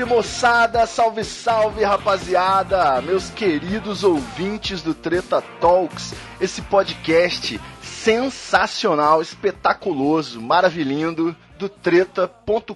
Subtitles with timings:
[0.00, 10.40] Salve, moçada, salve, salve rapaziada, meus queridos ouvintes do Treta Talks, esse podcast sensacional, espetaculoso,
[10.40, 12.74] maravilhindo do treta.com.br.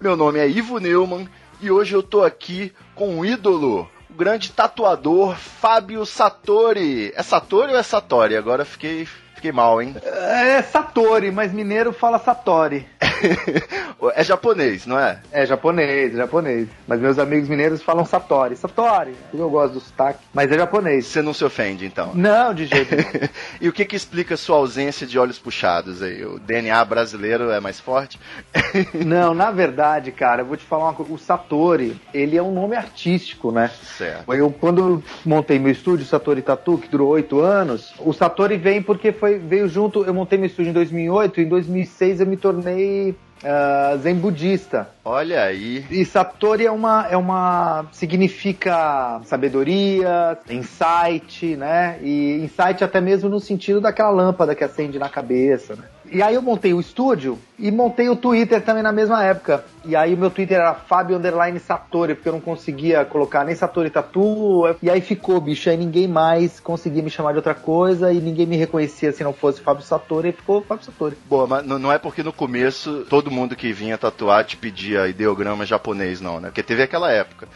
[0.00, 1.28] Meu nome é Ivo Neumann
[1.60, 7.12] e hoje eu tô aqui com o ídolo, o grande tatuador Fábio Satori.
[7.14, 8.36] É Satori ou é Satori?
[8.36, 9.06] Agora fiquei,
[9.42, 9.96] fiquei mal, hein?
[10.04, 12.86] É Satori, mas mineiro fala Satori.
[14.14, 15.18] é japonês, não é?
[15.32, 16.68] É japonês, é japonês.
[16.86, 18.56] Mas meus amigos mineiros falam Satori.
[18.56, 21.06] Satori, eu gosto do sotaque, mas é japonês.
[21.06, 22.12] Você não se ofende, então?
[22.14, 23.28] Não, de jeito nenhum.
[23.60, 26.24] e o que que explica sua ausência de olhos puxados aí?
[26.24, 28.18] O DNA brasileiro é mais forte?
[28.94, 31.12] Não, na verdade, cara, eu vou te falar uma coisa.
[31.12, 33.70] O Satori, ele é um nome artístico, né?
[33.96, 34.32] Certo.
[34.32, 39.12] Eu, quando montei meu estúdio, Satori Tatu, que durou oito anos, o Satori vem porque
[39.12, 43.98] foi, veio junto, eu montei meu estúdio em 2008, em 2006 eu me tornei uh,
[43.98, 44.88] zen budista.
[45.04, 45.84] Olha aí.
[45.90, 47.86] E Satori é uma, é uma.
[47.92, 51.98] significa sabedoria, insight, né?
[52.02, 55.84] E insight até mesmo no sentido daquela lâmpada que acende na cabeça, né?
[56.10, 59.64] E aí eu montei o estúdio e montei o Twitter também na mesma época.
[59.84, 63.54] E aí o meu Twitter era Fábio Underline Satori, porque eu não conseguia colocar nem
[63.54, 64.76] Satori Tatu.
[64.82, 65.68] E aí ficou, bicho.
[65.70, 69.32] Aí ninguém mais conseguia me chamar de outra coisa e ninguém me reconhecia se não
[69.32, 70.30] fosse Fábio Satori.
[70.30, 71.16] E ficou Fábio Satori.
[71.26, 75.66] Boa, mas não é porque no começo todo mundo que vinha tatuar te pedia ideograma
[75.66, 76.48] japonês, não, né?
[76.48, 77.48] Porque teve aquela época.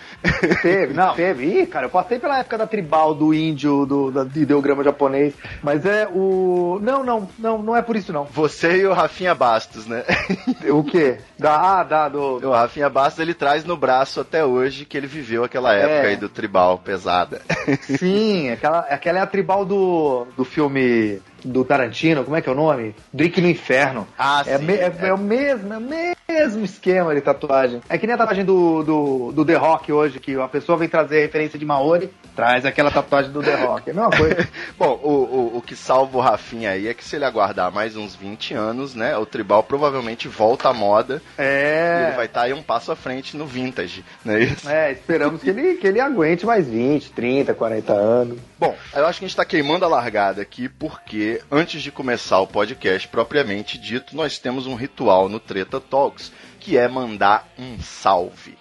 [0.62, 1.62] Teve, não, teve.
[1.62, 5.34] Ih, cara, eu passei pela época da tribal, do índio, do, do ideograma japonês.
[5.62, 6.78] Mas é o.
[6.82, 8.24] Não, não, não, não é por isso, não.
[8.24, 10.04] Você e o Rafinha Bastos, né?
[10.68, 11.18] o quê?
[11.38, 12.48] Da, ah, da, do.
[12.48, 16.06] O Rafinha Bastos ele traz no braço até hoje que ele viveu aquela época É.
[16.08, 17.42] aí do tribal pesada.
[17.98, 22.52] Sim, aquela, aquela é a tribal do, do filme do Tarantino, como é que é
[22.52, 22.94] o nome?
[23.12, 24.06] Drink no Inferno.
[24.18, 25.06] Ah, É, sim, me- é- é.
[25.08, 27.80] é o mesmo, é o mesmo esquema de tatuagem.
[27.88, 30.88] É que nem a tatuagem do, do, do The Rock hoje, que a pessoa vem
[30.88, 33.88] trazer referência de Maori, traz aquela tatuagem do The Rock.
[33.88, 34.48] É a mesma coisa.
[34.78, 37.96] Bom, o, o, o que salva o Rafinha aí é que se ele aguardar mais
[37.96, 39.16] uns 20 anos, né?
[39.16, 42.12] O tribal provavelmente volta à moda e ele É.
[42.16, 44.68] vai estar aí um passo à frente no vintage, não é isso?
[44.68, 48.38] É, esperamos que ele, que ele aguente mais 20, 30, 40 anos.
[48.58, 52.40] Bom, eu acho que a gente está queimando a largada aqui porque antes de começar
[52.40, 57.80] o podcast propriamente dito, nós temos um ritual no Treta Talks que é mandar um
[57.80, 58.56] salve.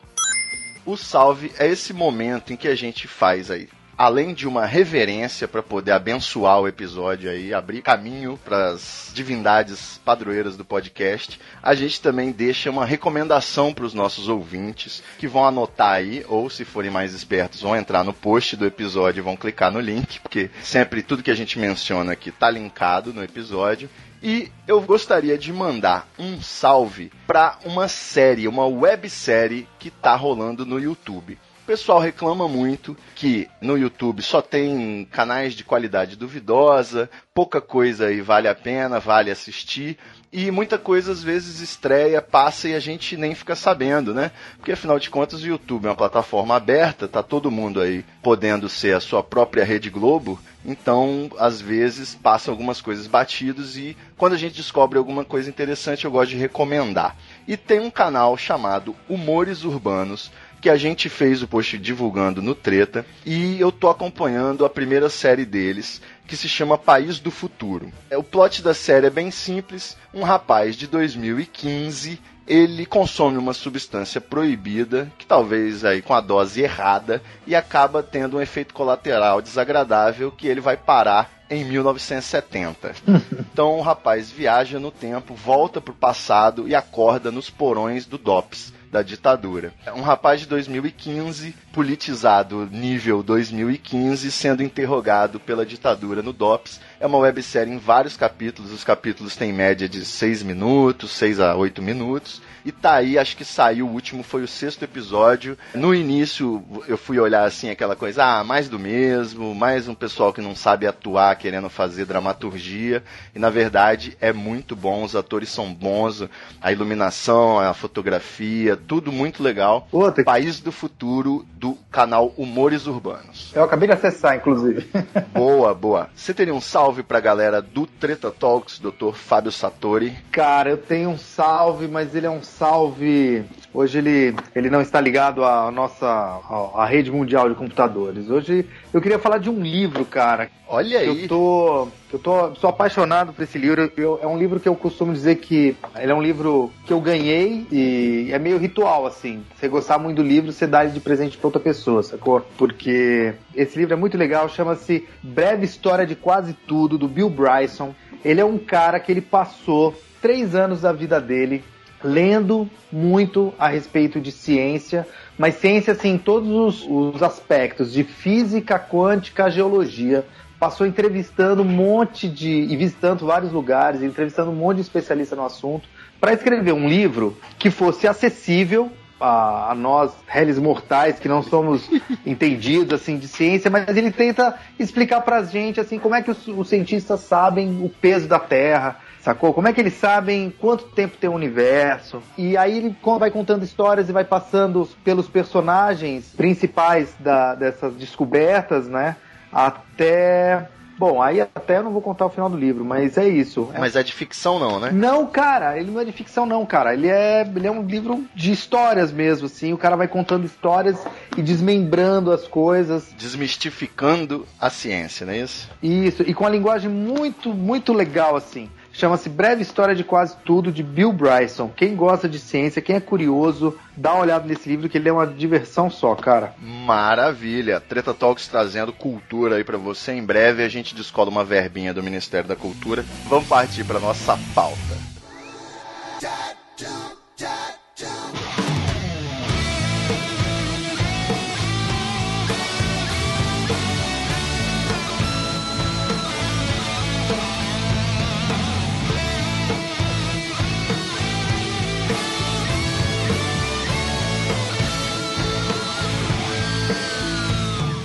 [0.86, 3.68] O salve é esse momento em que a gente faz aí,
[3.98, 10.00] além de uma reverência para poder abençoar o episódio aí, abrir caminho para as divindades
[10.04, 15.46] padroeiras do podcast, a gente também deixa uma recomendação para os nossos ouvintes que vão
[15.46, 19.38] anotar aí, ou se forem mais espertos, vão entrar no post do episódio e vão
[19.38, 23.90] clicar no link, porque sempre tudo que a gente menciona aqui tá linkado no episódio.
[24.22, 30.66] E eu gostaria de mandar um salve para uma série, uma websérie que tá rolando
[30.66, 31.38] no YouTube.
[31.66, 38.06] O pessoal reclama muito que no YouTube só tem canais de qualidade duvidosa, pouca coisa
[38.06, 39.98] aí vale a pena, vale assistir,
[40.32, 44.32] e muita coisa às vezes estreia, passa e a gente nem fica sabendo, né?
[44.58, 48.70] Porque afinal de contas o YouTube é uma plataforma aberta, tá todo mundo aí podendo
[48.70, 54.34] ser a sua própria Rede Globo, então às vezes passam algumas coisas batidos e quando
[54.34, 57.16] a gente descobre alguma coisa interessante eu gosto de recomendar.
[57.48, 60.32] E tem um canal chamado Humores Urbanos,
[60.66, 65.12] que a gente fez o post divulgando no Treta e eu tô acompanhando a primeira
[65.12, 67.94] série deles, que se chama País do Futuro.
[68.10, 69.96] É, O plot da série é bem simples.
[70.12, 76.62] Um rapaz de 2015 ele consome uma substância proibida, que talvez aí com a dose
[76.62, 82.96] errada, e acaba tendo um efeito colateral desagradável que ele vai parar em 1970.
[83.56, 88.18] Então o rapaz viaja no tempo, volta para o passado e acorda nos porões do
[88.18, 89.74] DOPS, da ditadura.
[89.94, 96.80] Um rapaz de 2015, politizado nível 2015, sendo interrogado pela ditadura no DOPS.
[96.98, 101.56] É uma websérie em vários capítulos, os capítulos têm média de 6 minutos, 6 a
[101.58, 102.42] 8 minutos.
[102.64, 105.56] E tá aí, acho que saiu o último, foi o sexto episódio.
[105.76, 110.34] No início eu fui olhar assim aquela coisa, ah, mais do mesmo, mais um pessoal
[110.34, 113.04] que não sabe atuar, querendo fazer dramaturgia.
[113.36, 116.24] E na verdade é muito bom, os atores são bons,
[116.60, 119.88] a iluminação, a fotografia, tudo muito legal.
[119.92, 120.24] Outra.
[120.24, 123.52] País do Futuro, do canal Humores Urbanos.
[123.56, 124.88] Eu acabei de acessar, inclusive.
[125.34, 126.10] Boa, boa.
[126.16, 129.14] Você teria um salve pra galera do Treta Talks, Dr.
[129.14, 130.16] Fábio Satori?
[130.32, 133.44] Cara, eu tenho um salve, mas ele é um salve.
[133.74, 138.30] Hoje ele, ele não está ligado à nossa à, à rede mundial de computadores.
[138.30, 140.50] Hoje eu queria falar de um livro, cara.
[140.68, 141.24] Olha aí.
[141.24, 143.92] Eu tô, eu tô, sou apaixonado por esse livro.
[143.98, 147.02] Eu- é um livro que eu costumo dizer que ele é um livro que eu
[147.02, 149.44] ganhei e é meio ritual, assim.
[149.56, 152.40] Você gostar muito do livro, você dá ele de presente pra outra pessoa, sacou?
[152.58, 157.94] Porque esse livro é muito legal, chama-se Breve História de Quase Tudo, do Bill Bryson.
[158.24, 161.64] Ele é um cara que ele passou três anos da vida dele
[162.04, 168.04] lendo muito a respeito de ciência, mas ciência assim, em todos os, os aspectos, de
[168.04, 170.26] física, quântica, geologia.
[170.60, 172.50] Passou entrevistando um monte de.
[172.50, 175.88] e visitando vários lugares, entrevistando um monte de especialista no assunto,
[176.20, 178.90] para escrever um livro que fosse acessível
[179.20, 181.90] a, a nós, réis mortais, que não somos
[182.26, 186.48] entendidos assim de ciência, mas ele tenta explicar pra gente assim como é que os,
[186.48, 189.54] os cientistas sabem o peso da Terra, sacou?
[189.54, 192.22] Como é que eles sabem quanto tempo tem o universo?
[192.38, 198.88] E aí ele vai contando histórias e vai passando pelos personagens principais da- dessas descobertas,
[198.88, 199.18] né?
[199.52, 200.70] Até.
[200.98, 203.70] Bom, aí até eu não vou contar o final do livro, mas é isso.
[203.74, 204.92] É Mas é de ficção não, né?
[204.94, 206.94] não, cara, ele não é de ficção, não, cara.
[206.94, 209.74] Ele é, ele é um livro de histórias mesmo, assim.
[209.74, 210.98] O cara vai contando histórias
[211.36, 213.14] e desmembrando as coisas.
[213.18, 215.70] Desmistificando a ciência, não é isso?
[215.84, 218.70] Isso, e com a linguagem muito, muito legal, assim.
[218.98, 221.70] Chama-se Breve História de Quase Tudo, de Bill Bryson.
[221.76, 225.12] Quem gosta de ciência, quem é curioso, dá uma olhada nesse livro, que ele é
[225.12, 226.56] uma diversão só, cara.
[226.62, 227.82] Maravilha.
[227.82, 230.14] Treta Talks trazendo cultura aí pra você.
[230.14, 233.04] Em breve a gente descola uma verbinha do Ministério da Cultura.
[233.28, 234.96] Vamos partir pra nossa pauta.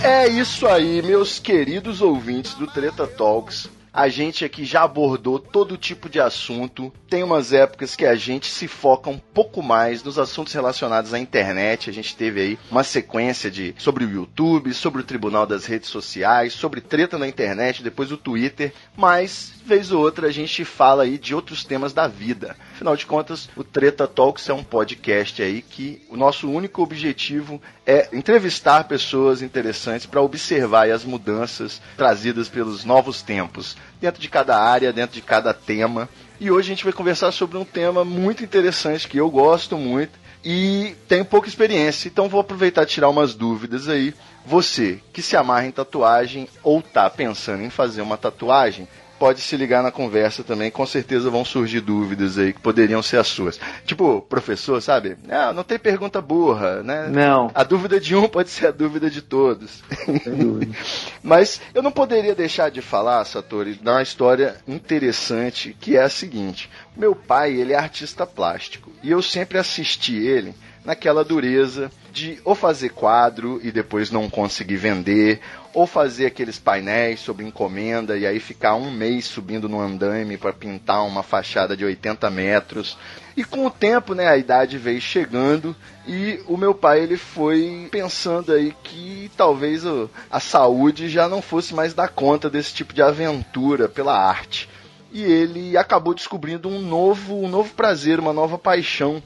[0.02, 3.68] É isso aí, meus queridos ouvintes do Treta Talks.
[3.92, 6.92] A gente aqui já abordou todo tipo de assunto.
[7.08, 11.18] Tem umas épocas que a gente se foca um pouco mais nos assuntos relacionados à
[11.18, 11.90] internet.
[11.90, 15.90] A gente teve aí uma sequência de sobre o YouTube, sobre o Tribunal das Redes
[15.90, 18.72] Sociais, sobre treta na internet, depois o Twitter.
[18.96, 22.56] Mas vez ou outra a gente fala aí de outros temas da vida.
[22.74, 27.60] Afinal de contas, o Treta Talks é um podcast aí que o nosso único objetivo
[27.90, 34.56] é entrevistar pessoas interessantes para observar as mudanças trazidas pelos novos tempos dentro de cada
[34.56, 36.08] área, dentro de cada tema.
[36.38, 40.20] E hoje a gente vai conversar sobre um tema muito interessante que eu gosto muito
[40.44, 44.14] e tenho pouca experiência, então vou aproveitar e tirar umas dúvidas aí.
[44.46, 48.86] Você que se amarra em tatuagem ou tá pensando em fazer uma tatuagem,
[49.20, 53.18] pode se ligar na conversa também, com certeza vão surgir dúvidas aí que poderiam ser
[53.18, 53.60] as suas.
[53.84, 55.18] Tipo, professor, sabe?
[55.28, 57.06] Ah, não tem pergunta burra, né?
[57.08, 57.50] Não.
[57.54, 59.84] A dúvida de um pode ser a dúvida de todos.
[60.24, 60.74] Sem dúvida.
[61.22, 66.08] Mas eu não poderia deixar de falar, Satori, de uma história interessante que é a
[66.08, 72.40] seguinte: meu pai, ele é artista plástico e eu sempre assisti ele naquela dureza de
[72.44, 75.40] ou fazer quadro e depois não conseguir vender,
[75.72, 80.52] ou fazer aqueles painéis sobre encomenda e aí ficar um mês subindo no andaime para
[80.52, 82.98] pintar uma fachada de 80 metros.
[83.36, 85.74] E com o tempo, né, a idade veio chegando
[86.06, 89.84] e o meu pai ele foi pensando aí que talvez
[90.30, 94.68] a saúde já não fosse mais dar conta desse tipo de aventura pela arte.
[95.12, 99.22] E ele acabou descobrindo um novo, um novo prazer, uma nova paixão.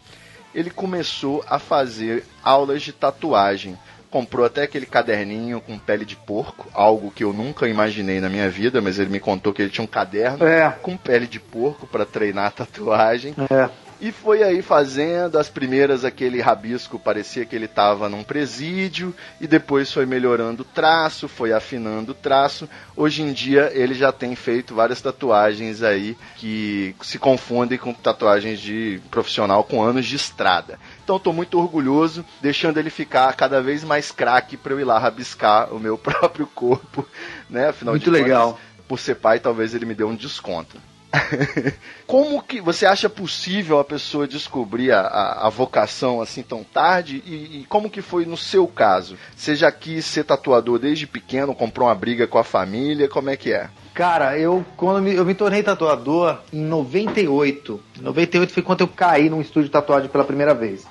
[0.55, 3.79] Ele começou a fazer aulas de tatuagem.
[4.14, 8.49] Comprou até aquele caderninho com pele de porco, algo que eu nunca imaginei na minha
[8.49, 10.71] vida, mas ele me contou que ele tinha um caderno É.
[10.71, 13.35] com pele de porco para treinar a tatuagem.
[13.50, 13.68] É.
[14.00, 19.47] E foi aí fazendo as primeiras aquele rabisco, parecia que ele estava num presídio, e
[19.47, 22.68] depois foi melhorando o traço, foi afinando o traço.
[22.97, 28.61] Hoje em dia ele já tem feito várias tatuagens aí que se confundem com tatuagens
[28.61, 30.78] de profissional com anos de estrada.
[31.04, 34.99] Então estou muito orgulhoso, deixando ele ficar cada vez mais craque para eu ir lá
[34.99, 37.06] rabiscar o meu próprio corpo,
[37.49, 37.68] né?
[37.68, 38.52] Afinal Muito de legal.
[38.52, 40.78] contas, por ser pai, talvez ele me dê um desconto.
[42.06, 47.23] Como que você acha possível a pessoa descobrir a, a, a vocação assim tão tarde?
[47.25, 49.16] E, e como que foi no seu caso?
[49.37, 53.08] Você já quis ser tatuador desde pequeno, comprou uma briga com a família?
[53.08, 53.70] Como é que é?
[53.95, 57.81] Cara, eu quando me, eu me tornei tatuador em 98.
[58.01, 60.85] 98 foi quando eu caí num estúdio de tatuagem pela primeira vez.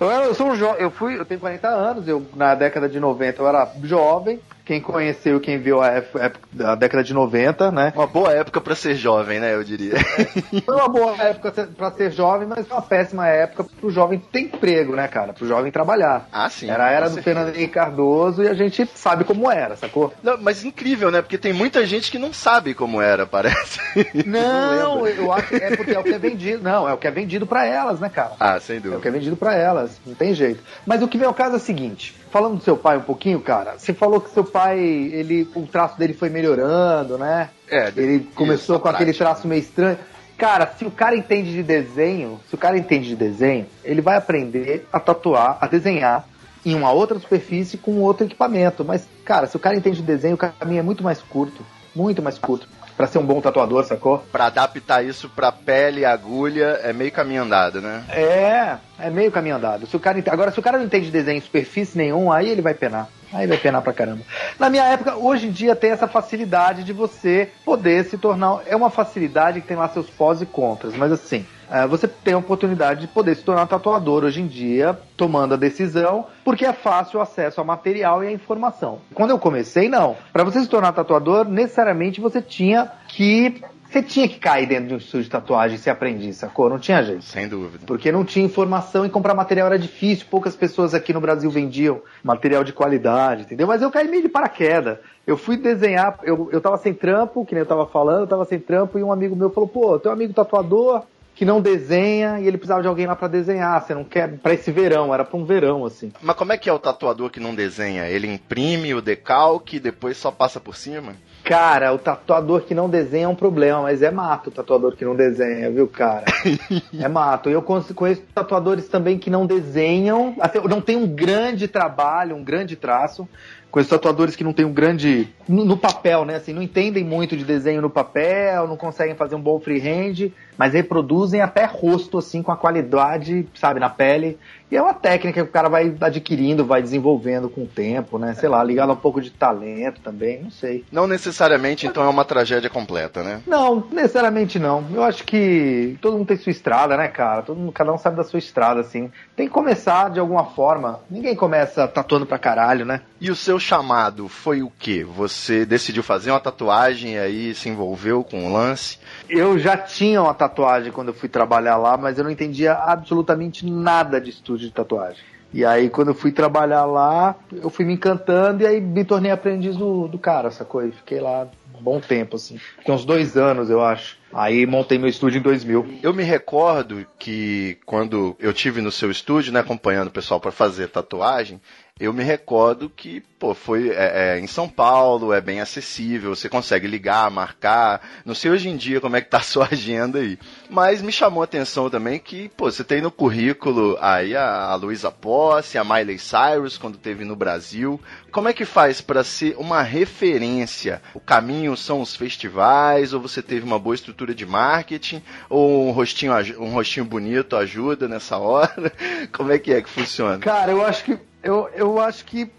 [0.00, 2.88] Eu, era- eu sou um jovem, eu fui, eu tenho 40 anos, eu na década
[2.88, 4.40] de 90 eu era jovem.
[4.68, 7.90] Quem conheceu, quem viu a, época- época- a década de 90, né?
[7.96, 9.54] Uma boa época pra ser jovem, né?
[9.54, 9.94] Eu diria.
[10.66, 14.94] Foi uma boa época pra ser jovem, mas uma péssima época pro jovem ter emprego,
[14.94, 15.32] né, cara?
[15.32, 16.28] Pro jovem trabalhar.
[16.30, 17.22] Ah, sim, Era a era do.
[17.22, 20.12] Fernando Henrique Cardoso e a gente sabe como era, sacou?
[20.22, 21.22] Não, mas incrível, né?
[21.22, 23.80] Porque tem muita gente que não sabe como era, parece.
[24.26, 25.22] Não, lembra.
[25.22, 26.62] eu acho que é porque é o que é vendido.
[26.62, 28.32] Não, é o que é vendido pra elas, né, cara?
[28.38, 29.00] Ah, sem É o dúvida.
[29.00, 30.62] que é vendido pra elas, não tem jeito.
[30.84, 33.40] Mas o que vem ao caso é o seguinte, falando do seu pai um pouquinho,
[33.40, 37.50] cara, você falou que seu pai, ele, o traço dele foi melhorando, né?
[37.70, 39.24] É, Ele começou com na aquele prática.
[39.24, 39.98] traço meio estranho.
[40.36, 44.16] Cara, se o cara entende de desenho, se o cara entende de desenho, ele vai
[44.16, 46.26] aprender a tatuar, a desenhar
[46.64, 48.84] em uma outra superfície com outro equipamento.
[48.84, 52.22] Mas, cara, se o cara entende de desenho, o caminho é muito mais curto, muito
[52.22, 52.68] mais curto,
[52.98, 54.18] Pra ser um bom tatuador, sacou?
[54.32, 58.02] Pra adaptar isso pra pele e agulha é meio caminho andado, né?
[58.08, 59.86] É, é meio caminho andado.
[59.86, 62.48] Se o cara, agora, se o cara não entende de desenho em superfície nenhum, aí
[62.48, 63.08] ele vai penar.
[63.32, 64.22] Aí vai penar pra caramba.
[64.58, 68.62] Na minha época, hoje em dia tem essa facilidade de você poder se tornar.
[68.66, 71.46] É uma facilidade que tem lá seus pós e contras, mas assim,
[71.88, 76.26] você tem a oportunidade de poder se tornar tatuador hoje em dia, tomando a decisão,
[76.44, 79.00] porque é fácil o acesso ao material e à informação.
[79.14, 80.16] Quando eu comecei, não.
[80.32, 83.62] Pra você se tornar tatuador, necessariamente você tinha que.
[83.90, 86.68] Você tinha que cair dentro de um estúdio de tatuagem e ser aprendiz, sacou?
[86.68, 87.24] Não tinha jeito.
[87.24, 87.86] Sem dúvida.
[87.86, 90.26] Porque não tinha informação e comprar material era difícil.
[90.30, 93.66] Poucas pessoas aqui no Brasil vendiam material de qualidade, entendeu?
[93.66, 94.98] Mas eu caí meio de paraquedas.
[95.26, 98.44] Eu fui desenhar, eu, eu tava sem trampo, que nem eu tava falando, eu tava
[98.44, 101.04] sem trampo, e um amigo meu falou, pô, teu amigo tatuador
[101.38, 103.80] que não desenha e ele precisava de alguém lá pra desenhar.
[103.80, 106.12] Você não quer pra esse verão, era pra um verão, assim.
[106.20, 108.08] Mas como é que é o tatuador que não desenha?
[108.08, 111.14] Ele imprime o decalque e depois só passa por cima?
[111.44, 115.04] Cara, o tatuador que não desenha é um problema, mas é mato o tatuador que
[115.04, 116.24] não desenha, viu, cara?
[116.98, 117.48] é mato.
[117.48, 120.34] Eu con- conheço tatuadores também que não desenham,
[120.68, 123.28] não tem um grande trabalho, um grande traço.
[123.70, 125.28] Conheço tatuadores que não tem um grande.
[125.48, 126.34] No, no papel, né?
[126.34, 130.74] Assim, não entendem muito de desenho no papel, não conseguem fazer um bom freehand, mas
[130.74, 134.36] reproduzem até rosto, assim, com a qualidade, sabe, na pele.
[134.70, 138.34] E é uma técnica que o cara vai adquirindo, vai desenvolvendo com o tempo, né?
[138.34, 140.84] Sei lá, ligado a um pouco de talento também, não sei.
[140.92, 143.40] Não necessariamente, então, é uma tragédia completa, né?
[143.46, 144.84] Não, necessariamente não.
[144.92, 147.42] Eu acho que todo mundo tem sua estrada, né, cara?
[147.42, 149.10] Todo mundo, cada um sabe da sua estrada, assim.
[149.36, 151.00] Tem que começar de alguma forma.
[151.08, 153.00] Ninguém começa tatuando pra caralho, né?
[153.20, 155.04] E o seu chamado foi o quê?
[155.04, 158.98] Você decidiu fazer uma tatuagem e aí se envolveu com o lance?
[159.28, 160.47] Eu já tinha uma tatuagem
[160.92, 165.22] quando eu fui trabalhar lá, mas eu não entendia absolutamente nada de estúdio de tatuagem.
[165.52, 169.30] E aí, quando eu fui trabalhar lá, eu fui me encantando e aí me tornei
[169.30, 170.86] aprendiz do, do cara, sacou?
[170.86, 172.58] E fiquei lá um bom tempo, assim.
[172.58, 174.18] Fiquei uns dois anos, eu acho.
[174.32, 176.00] Aí montei meu estúdio em 2000.
[176.02, 180.52] Eu me recordo que quando eu tive no seu estúdio, né, acompanhando o pessoal para
[180.52, 181.60] fazer tatuagem,
[182.00, 186.48] eu me recordo que, pô, foi é, é, em São Paulo, é bem acessível, você
[186.48, 188.00] consegue ligar, marcar.
[188.24, 190.38] Não sei hoje em dia como é que tá a sua agenda aí.
[190.70, 194.74] Mas me chamou a atenção também que, pô, você tem no currículo aí a, a
[194.76, 198.00] Luísa Posse, a Miley Cyrus, quando teve no Brasil.
[198.30, 201.02] Como é que faz para ser uma referência?
[201.14, 205.90] O caminho são os festivais, ou você teve uma boa estrutura de marketing, ou um
[205.90, 208.92] rostinho, um rostinho bonito ajuda nessa hora?
[209.32, 210.38] Como é que é que funciona?
[210.38, 211.18] Cara, eu acho que.
[211.42, 212.50] Eu, eu acho que.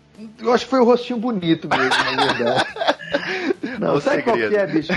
[0.41, 2.65] Eu acho que foi o rostinho bonito mesmo, na verdade.
[3.79, 4.61] Não, O sabe qual que segredo.
[4.61, 4.91] é, bicho?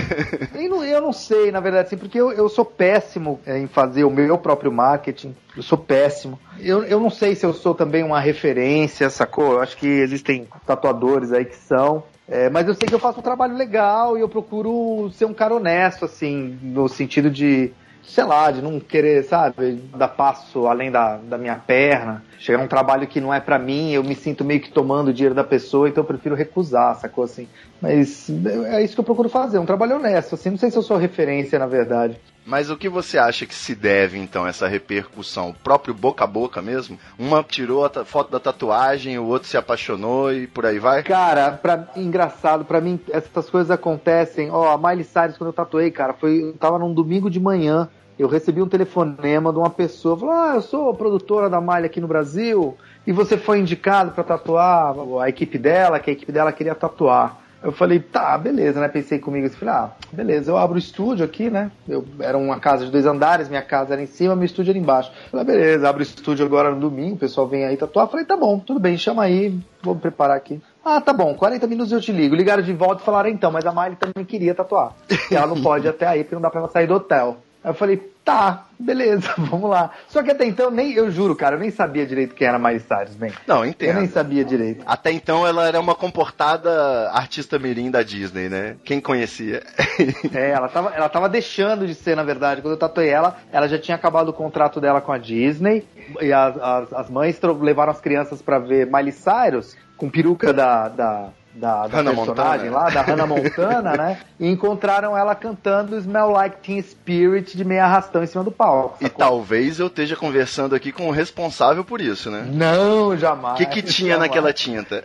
[0.53, 3.65] Eu não, eu não sei, na verdade, assim, porque eu, eu sou péssimo é, em
[3.67, 5.33] fazer o meu próprio marketing.
[5.55, 6.37] Eu sou péssimo.
[6.59, 9.53] Eu, eu não sei se eu sou também uma referência, sacou?
[9.53, 12.03] Eu acho que existem tatuadores aí que são.
[12.27, 15.33] É, mas eu sei que eu faço um trabalho legal e eu procuro ser um
[15.33, 17.71] cara honesto, assim, no sentido de,
[18.05, 22.23] sei lá, de não querer, sabe, dar passo além da, da minha perna.
[22.37, 25.13] Chegar num trabalho que não é pra mim, eu me sinto meio que tomando o
[25.13, 27.47] dinheiro da pessoa, então eu prefiro recusar, sacou assim?
[27.81, 30.83] Mas é isso que eu procuro fazer, um trabalho honesto, assim, não sei se eu
[30.83, 32.19] sou referência, na verdade.
[32.45, 35.49] Mas o que você acha que se deve, então, essa repercussão?
[35.49, 36.99] O próprio boca a boca mesmo?
[37.17, 41.03] Uma tirou a foto da tatuagem, o outro se apaixonou e por aí vai?
[41.03, 44.51] Cara, pra, engraçado, pra mim essas coisas acontecem.
[44.51, 47.89] Ó, a Miley Cyrus, quando eu tatuei, cara, foi, eu tava num domingo de manhã.
[48.17, 51.99] Eu recebi um telefonema de uma pessoa, falou: Ah, eu sou produtora da Miley aqui
[51.99, 56.51] no Brasil e você foi indicado pra tatuar a equipe dela, que a equipe dela
[56.51, 57.42] queria tatuar.
[57.63, 58.89] Eu falei, tá, beleza, né?
[58.89, 61.71] Pensei comigo assim, falei, ah, beleza, eu abro o estúdio aqui, né?
[61.87, 64.77] Eu, era uma casa de dois andares, minha casa era em cima, meu estúdio era
[64.77, 65.11] embaixo.
[65.31, 68.09] Falei, ah, beleza, abro o estúdio agora no domingo, o pessoal vem aí tatuar.
[68.09, 70.61] Falei, tá bom, tudo bem, chama aí, vou preparar aqui.
[70.83, 72.35] Ah, tá bom, 40 minutos eu te ligo.
[72.35, 74.93] Ligaram de volta e falaram, então, mas a Miley também queria tatuar.
[75.31, 77.37] E ela não pode até aí, porque não dá pra ela sair do hotel.
[77.63, 79.91] Aí eu falei, tá, beleza, vamos lá.
[80.07, 82.79] Só que até então, nem, eu juro, cara, eu nem sabia direito quem era Miley
[82.79, 83.31] Cyrus, bem.
[83.47, 83.89] Não, entendo.
[83.89, 84.83] Eu nem sabia direito.
[84.85, 88.75] Até então ela era uma comportada artista mirim da Disney, né?
[88.83, 89.63] Quem conhecia?
[90.33, 92.61] É, ela tava, ela tava deixando de ser, na verdade.
[92.61, 95.85] Quando eu tatuei ela, ela já tinha acabado o contrato dela com a Disney.
[96.19, 100.89] E as, as, as mães levaram as crianças pra ver Miley Cyrus com peruca da,
[100.89, 102.85] da, da, da Hannah personagem Montana.
[102.85, 104.17] lá, da Hannah Montana, né?
[104.39, 108.97] E encontraram ela cantando Smell Like Teen Spirit de meia arrastão em cima do palco.
[108.99, 109.19] E sacou?
[109.19, 112.45] talvez eu esteja conversando aqui com o responsável por isso, né?
[112.51, 113.55] Não, jamais.
[113.55, 114.29] O que, que tinha jamais.
[114.29, 115.03] naquela tinta?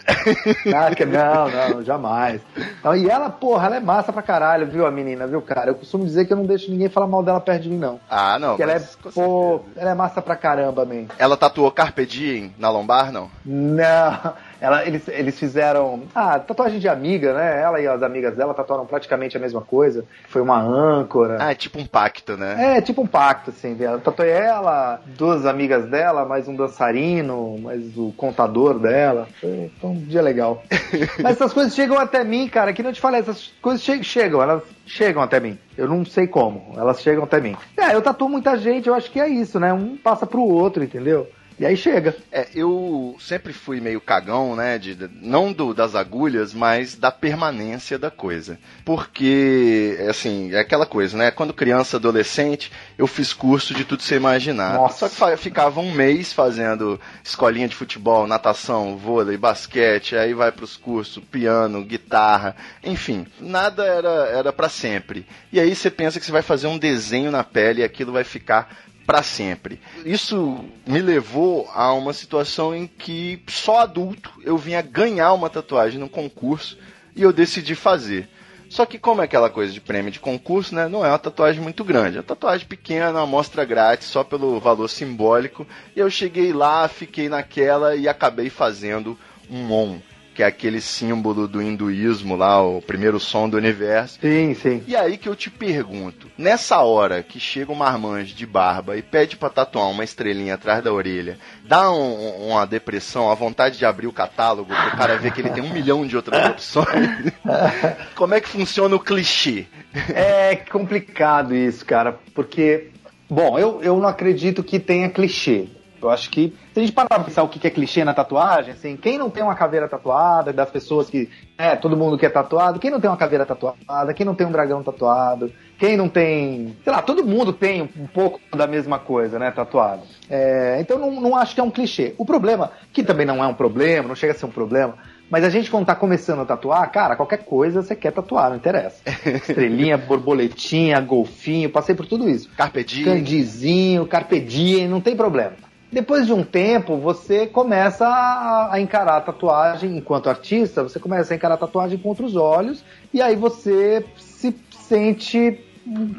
[0.74, 2.40] Ah, Não, não, jamais.
[2.80, 5.70] Então, e ela, porra, ela é massa pra caralho, viu, a menina, viu, cara?
[5.70, 8.00] Eu costumo dizer que eu não deixo ninguém falar mal dela perto de mim, não.
[8.10, 8.50] ah, não.
[8.50, 8.82] Porque ela é,
[9.14, 11.06] pô, ela é massa pra caramba, man.
[11.18, 13.30] Ela tatuou Carpe Diem na lombar, não?
[13.44, 16.02] Não, ela, eles, eles fizeram.
[16.14, 17.60] Ah, tatuagem de amiga, né?
[17.62, 20.04] Ela e as amigas dela tatuaram praticamente a mesma coisa.
[20.28, 21.36] Foi uma âncora.
[21.40, 22.76] Ah, é tipo um pacto, né?
[22.76, 23.76] É, tipo um pacto, assim.
[23.78, 29.28] Eu tatuei ela, duas amigas dela, mais um dançarino, mais o contador dela.
[29.40, 30.62] Foi, foi um dia legal.
[31.22, 34.42] Mas essas coisas chegam até mim, cara, que não te falei, essas coisas che- chegam,
[34.42, 35.58] elas chegam até mim.
[35.76, 37.56] Eu não sei como, elas chegam até mim.
[37.76, 39.72] É, eu tatuo muita gente, eu acho que é isso, né?
[39.72, 41.28] Um passa pro outro, entendeu?
[41.58, 42.16] E aí chega.
[42.30, 44.78] É, eu sempre fui meio cagão, né?
[44.78, 48.58] De, não do, das agulhas, mas da permanência da coisa.
[48.84, 51.30] Porque, assim, é aquela coisa, né?
[51.30, 54.74] Quando criança, adolescente, eu fiz curso de tudo você imaginar.
[54.74, 55.08] Nossa.
[55.08, 60.76] Só que ficava um mês fazendo escolinha de futebol, natação, vôlei, basquete, aí vai pros
[60.76, 65.26] cursos, piano, guitarra, enfim, nada era, era para sempre.
[65.52, 68.24] E aí você pensa que você vai fazer um desenho na pele e aquilo vai
[68.24, 68.76] ficar
[69.08, 69.80] para sempre.
[70.04, 75.98] Isso me levou a uma situação em que só adulto eu vinha ganhar uma tatuagem
[75.98, 76.76] num concurso
[77.16, 78.28] e eu decidi fazer.
[78.68, 81.62] Só que como é aquela coisa de prêmio de concurso, né, não é uma tatuagem
[81.62, 82.18] muito grande.
[82.18, 85.66] É uma tatuagem pequena, uma amostra grátis, só pelo valor simbólico.
[85.96, 89.18] E eu cheguei lá, fiquei naquela e acabei fazendo
[89.50, 90.02] um OM,
[90.38, 94.20] que é aquele símbolo do hinduísmo lá, o primeiro som do universo.
[94.20, 94.84] Sim, sim.
[94.86, 99.02] E aí que eu te pergunto, nessa hora que chega um marmanjo de barba e
[99.02, 103.84] pede pra tatuar uma estrelinha atrás da orelha, dá um- uma depressão, a vontade de
[103.84, 106.86] abrir o catálogo pro cara ver que ele tem um milhão de outras opções?
[108.14, 109.66] Como é que funciona o clichê?
[110.14, 112.90] É complicado isso, cara, porque,
[113.28, 115.66] bom, eu, eu não acredito que tenha clichê.
[116.00, 118.14] Eu acho que, se a gente parar pra pensar o que que é clichê na
[118.14, 122.30] tatuagem, assim, quem não tem uma caveira tatuada, das pessoas que, é, todo mundo quer
[122.30, 126.08] tatuado, quem não tem uma caveira tatuada, quem não tem um dragão tatuado, quem não
[126.08, 130.02] tem, sei lá, todo mundo tem um pouco da mesma coisa, né, tatuado.
[130.30, 132.14] É, então não, não acho que é um clichê.
[132.16, 134.94] O problema, que também não é um problema, não chega a ser um problema,
[135.30, 138.56] mas a gente, quando tá começando a tatuar, cara, qualquer coisa você quer tatuar, não
[138.56, 139.02] interessa.
[139.26, 142.48] Estrelinha, borboletinha, golfinho, passei por tudo isso.
[142.56, 143.04] Carpe diem.
[143.04, 145.52] Candizinho, carpe diem, não tem problema.
[145.90, 151.32] Depois de um tempo, você começa a, a encarar a tatuagem, enquanto artista, você começa
[151.32, 155.64] a encarar a tatuagem com outros olhos, e aí você se sente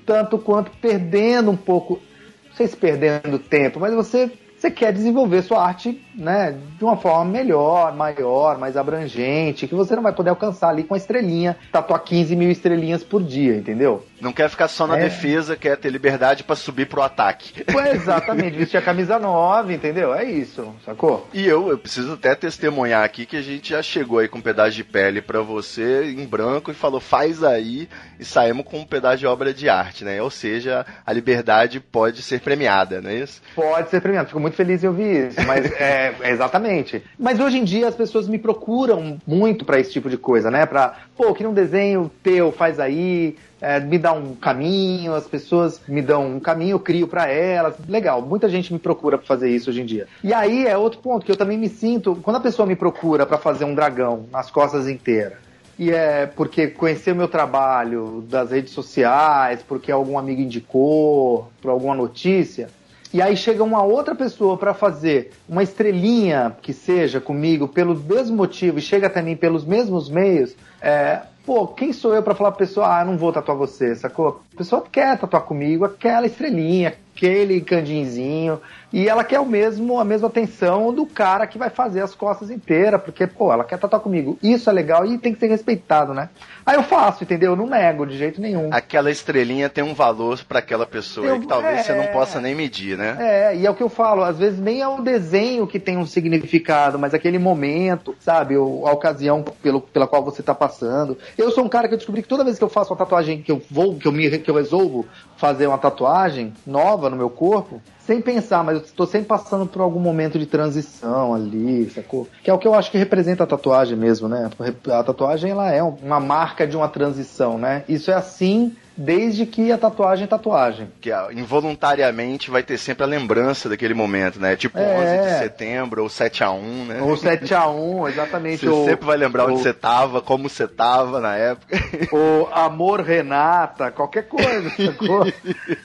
[0.05, 1.99] tanto quanto perdendo um pouco,
[2.47, 6.97] não sei se perdendo tempo, mas você, você quer desenvolver sua arte né, de uma
[6.97, 11.55] forma melhor, maior, mais abrangente, que você não vai poder alcançar ali com a estrelinha,
[11.71, 14.03] tatuar 15 mil estrelinhas por dia, entendeu?
[14.21, 15.03] Não quer ficar só na É.
[15.03, 17.63] defesa, quer ter liberdade pra subir pro ataque.
[17.65, 20.13] Pô, exatamente, vestir a camisa 9, entendeu?
[20.13, 21.27] É isso, sacou?
[21.34, 24.41] E eu, eu preciso até testemunhar aqui que a gente já chegou aí com um
[24.41, 27.88] pedaço de pele pra você em branco e falou faz aí
[28.19, 30.21] e saímos com um pedaço de obra de arte, né?
[30.21, 33.41] Ou seja, a liberdade pode ser premiada, não é isso?
[33.55, 37.03] Pode ser premiado, fico muito feliz em ouvir isso, mas é, é exatamente.
[37.17, 40.65] Mas hoje em dia as pessoas me procuram muito pra esse tipo de coisa, né?
[40.65, 45.82] Pra, pô, que um desenho teu, faz aí, é, me dá um caminho, as pessoas
[45.88, 47.76] me dão um caminho, eu crio pra elas.
[47.88, 50.08] Legal, muita gente me procura pra fazer isso hoje em dia.
[50.24, 53.26] E aí é outro ponto que eu também me sinto, quando a pessoa me procura
[53.26, 55.38] pra fazer um dragão nas costas inteiras,
[55.78, 61.95] e é porque conheceu meu trabalho das redes sociais, porque algum amigo indicou, por alguma
[61.95, 62.69] notícia.
[63.12, 68.36] E aí chega uma outra pessoa para fazer uma estrelinha que seja comigo pelo mesmo
[68.36, 70.56] motivo e chega até mim pelos mesmos meios.
[70.80, 74.41] É, pô, quem sou eu para falar pra pessoa, ah, não vou tatuar você, sacou?
[74.54, 78.60] A pessoa quer tatuar comigo aquela estrelinha, aquele candinzinho,
[78.91, 82.49] E ela quer o mesmo, a mesma atenção do cara que vai fazer as costas
[82.49, 84.38] inteiras, porque, pô, ela quer tatuar comigo.
[84.41, 86.30] Isso é legal e tem que ser respeitado, né?
[86.65, 87.52] Aí eu faço, entendeu?
[87.52, 88.69] Eu não nego de jeito nenhum.
[88.71, 91.84] Aquela estrelinha tem um valor pra aquela pessoa Eu- que talvez é.
[91.84, 93.15] você não possa nem medir, né?
[93.19, 95.95] É, e é o que eu falo, às vezes nem é o desenho que tem
[95.97, 101.17] um significado, mas aquele momento, sabe, o- a ocasião pelo, pela qual você tá passando.
[101.38, 103.41] Eu sou um cara que eu descobri que toda vez que eu faço uma tatuagem,
[103.41, 105.06] que eu vou, que eu, me, que eu resolvo
[105.38, 109.84] fazer uma tatuagem nova no meu corpo, sem pensar, mas eu estou sempre passando por
[109.84, 112.28] algum momento de transição ali, sacou?
[112.43, 114.50] Que é o que eu acho que representa a tatuagem mesmo, né?
[114.91, 117.84] A tatuagem, ela é uma marca de uma transição, né?
[117.88, 120.88] Isso é assim desde que a tatuagem é tatuagem.
[121.00, 124.56] Que involuntariamente vai ter sempre a lembrança daquele momento, né?
[124.56, 125.22] Tipo É.
[125.22, 127.02] 11 de setembro ou 7 a 1 né?
[127.02, 128.58] Ou 7x1, exatamente.
[128.65, 131.78] Você ou, sempre vai lembrar onde ou- você tava, como você tava na época.
[132.12, 135.26] ou Amor Renata, qualquer coisa, sacou?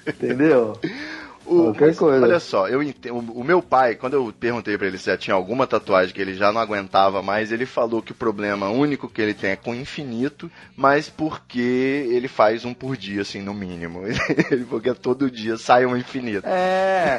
[0.09, 0.73] Entendeu?
[1.47, 2.25] O- Qualquer mas, coisa.
[2.25, 5.35] Olha só, eu entendo, o meu pai, quando eu perguntei pra ele se já tinha
[5.35, 9.21] alguma tatuagem que ele já não aguentava mais, ele falou que o problema único que
[9.21, 11.61] ele tem é com o infinito, mas porque
[12.11, 14.03] ele faz um por dia, assim, no mínimo.
[14.51, 16.47] Ele porque todo dia sai um infinito.
[16.47, 17.19] É,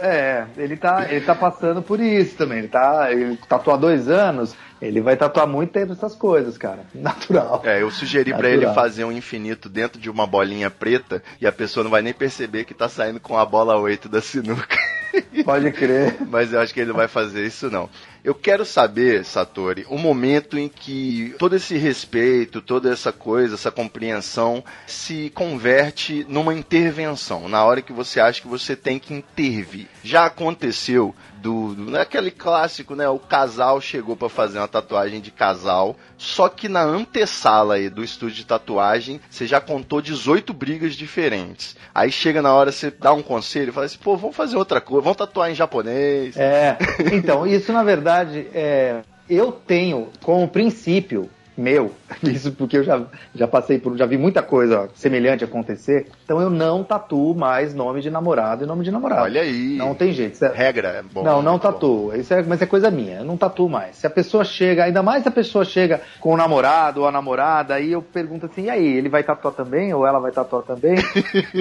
[0.00, 2.58] é, ele tá, ele tá passando por isso também.
[2.58, 6.84] Ele tá, ele tatuou há dois anos, ele vai tatuar muito tempo essas coisas, cara.
[6.94, 7.62] Natural.
[7.64, 8.54] É, eu sugeri pra Natural.
[8.54, 12.12] ele fazer um infinito dentro de uma bolinha preta e a pessoa não vai nem
[12.12, 14.76] perceber que tá saindo com a bola 8 da sinuca.
[15.44, 16.16] Pode crer.
[16.28, 17.88] Mas eu acho que ele não vai fazer isso não.
[18.24, 23.70] Eu quero saber, Satori, o momento em que todo esse respeito, toda essa coisa, essa
[23.70, 29.88] compreensão se converte numa intervenção, na hora que você acha que você tem que intervir.
[30.02, 33.06] Já aconteceu do, do naquele clássico, né?
[33.06, 38.02] O casal chegou pra fazer uma tatuagem de casal, só que na antessala aí do
[38.02, 41.76] estúdio de tatuagem, você já contou 18 brigas diferentes.
[41.94, 45.02] Aí chega na hora você dá um conselho, fala assim: "Pô, vamos fazer outra coisa,
[45.02, 46.34] vamos tatuar em japonês".
[46.34, 46.78] É,
[47.12, 53.02] então, isso na verdade, é, eu tenho como princípio meu, isso porque eu já,
[53.34, 58.00] já passei por, já vi muita coisa semelhante acontecer, então eu não tatuo mais nome
[58.00, 59.22] de namorado e nome de namorado.
[59.22, 59.76] Olha aí.
[59.76, 60.34] Não tem jeito.
[60.34, 61.22] Isso é- Regra é bom.
[61.22, 61.72] não, não muito bom.
[61.72, 62.16] tatuo.
[62.16, 63.18] Isso é, mas é coisa minha.
[63.18, 63.96] Eu não tatuo mais.
[63.96, 67.12] Se a pessoa chega, ainda mais se a pessoa chega com o namorado ou a
[67.12, 69.92] namorada, aí eu pergunto assim, e aí, ele vai tatuar também?
[69.94, 70.94] Ou ela vai tatuar também?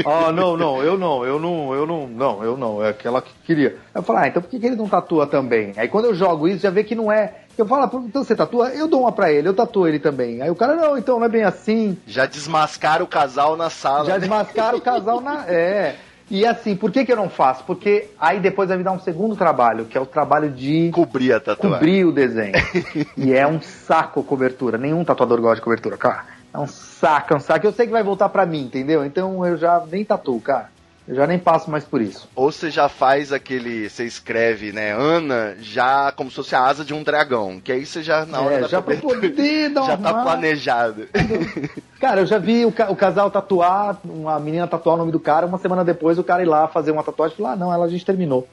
[0.05, 3.31] oh, não, não, eu não, eu não, eu não, não, eu não, é aquela que
[3.45, 3.75] queria.
[3.93, 5.73] Eu falo, ah, então por que, que ele não tatua também?
[5.77, 7.42] Aí quando eu jogo isso, já vê que não é.
[7.57, 8.69] Eu falo, ah, então você tatua?
[8.69, 10.41] Eu dou uma pra ele, eu tatuo ele também.
[10.41, 11.97] Aí o cara, não, então não é bem assim.
[12.07, 14.05] Já desmascara o casal na sala.
[14.05, 14.19] Já né?
[14.19, 15.43] desmascara o casal na.
[15.53, 15.95] É.
[16.31, 17.63] E assim, por que, que eu não faço?
[17.65, 21.33] Porque aí depois vai me dar um segundo trabalho, que é o trabalho de Cobrir
[21.33, 21.77] a tatuagem.
[21.77, 22.53] cobrir o desenho.
[23.17, 24.77] e é um saco a cobertura.
[24.77, 26.23] Nenhum tatuador gosta de cobertura, cara.
[26.53, 27.67] É um saco, é um saco.
[27.67, 29.05] Eu sei que vai voltar pra mim, entendeu?
[29.05, 30.69] Então eu já nem tatuo, cara.
[31.07, 32.29] Eu já nem passo mais por isso.
[32.33, 33.89] Ou você já faz aquele.
[33.89, 34.93] Você escreve, né?
[34.93, 37.59] Ana, já como se fosse a asa de um dragão.
[37.59, 41.07] Que aí você já, na hora É, da já cobertura, poder dar já tá planejado.
[41.99, 45.21] Cara, eu já vi o, ca- o casal tatuar, uma menina tatuar o nome do
[45.21, 47.73] cara, uma semana depois o cara ir lá fazer uma tatuagem e falar, ah, não,
[47.73, 48.45] ela a gente terminou.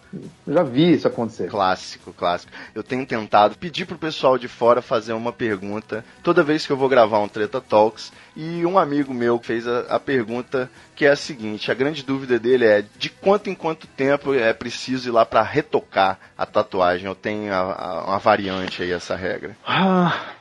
[0.47, 1.49] Eu já vi isso acontecer.
[1.51, 2.53] Clássico, clássico.
[2.77, 6.77] Eu tenho tentado pedir pro pessoal de fora fazer uma pergunta toda vez que eu
[6.77, 8.13] vou gravar um Treta Talks.
[8.37, 12.38] E um amigo meu fez a, a pergunta que é a seguinte: a grande dúvida
[12.38, 17.07] dele é de quanto em quanto tempo é preciso ir lá pra retocar a tatuagem?
[17.07, 19.57] Eu tenho a- a- uma variante aí, essa regra.
[19.66, 20.33] Ah,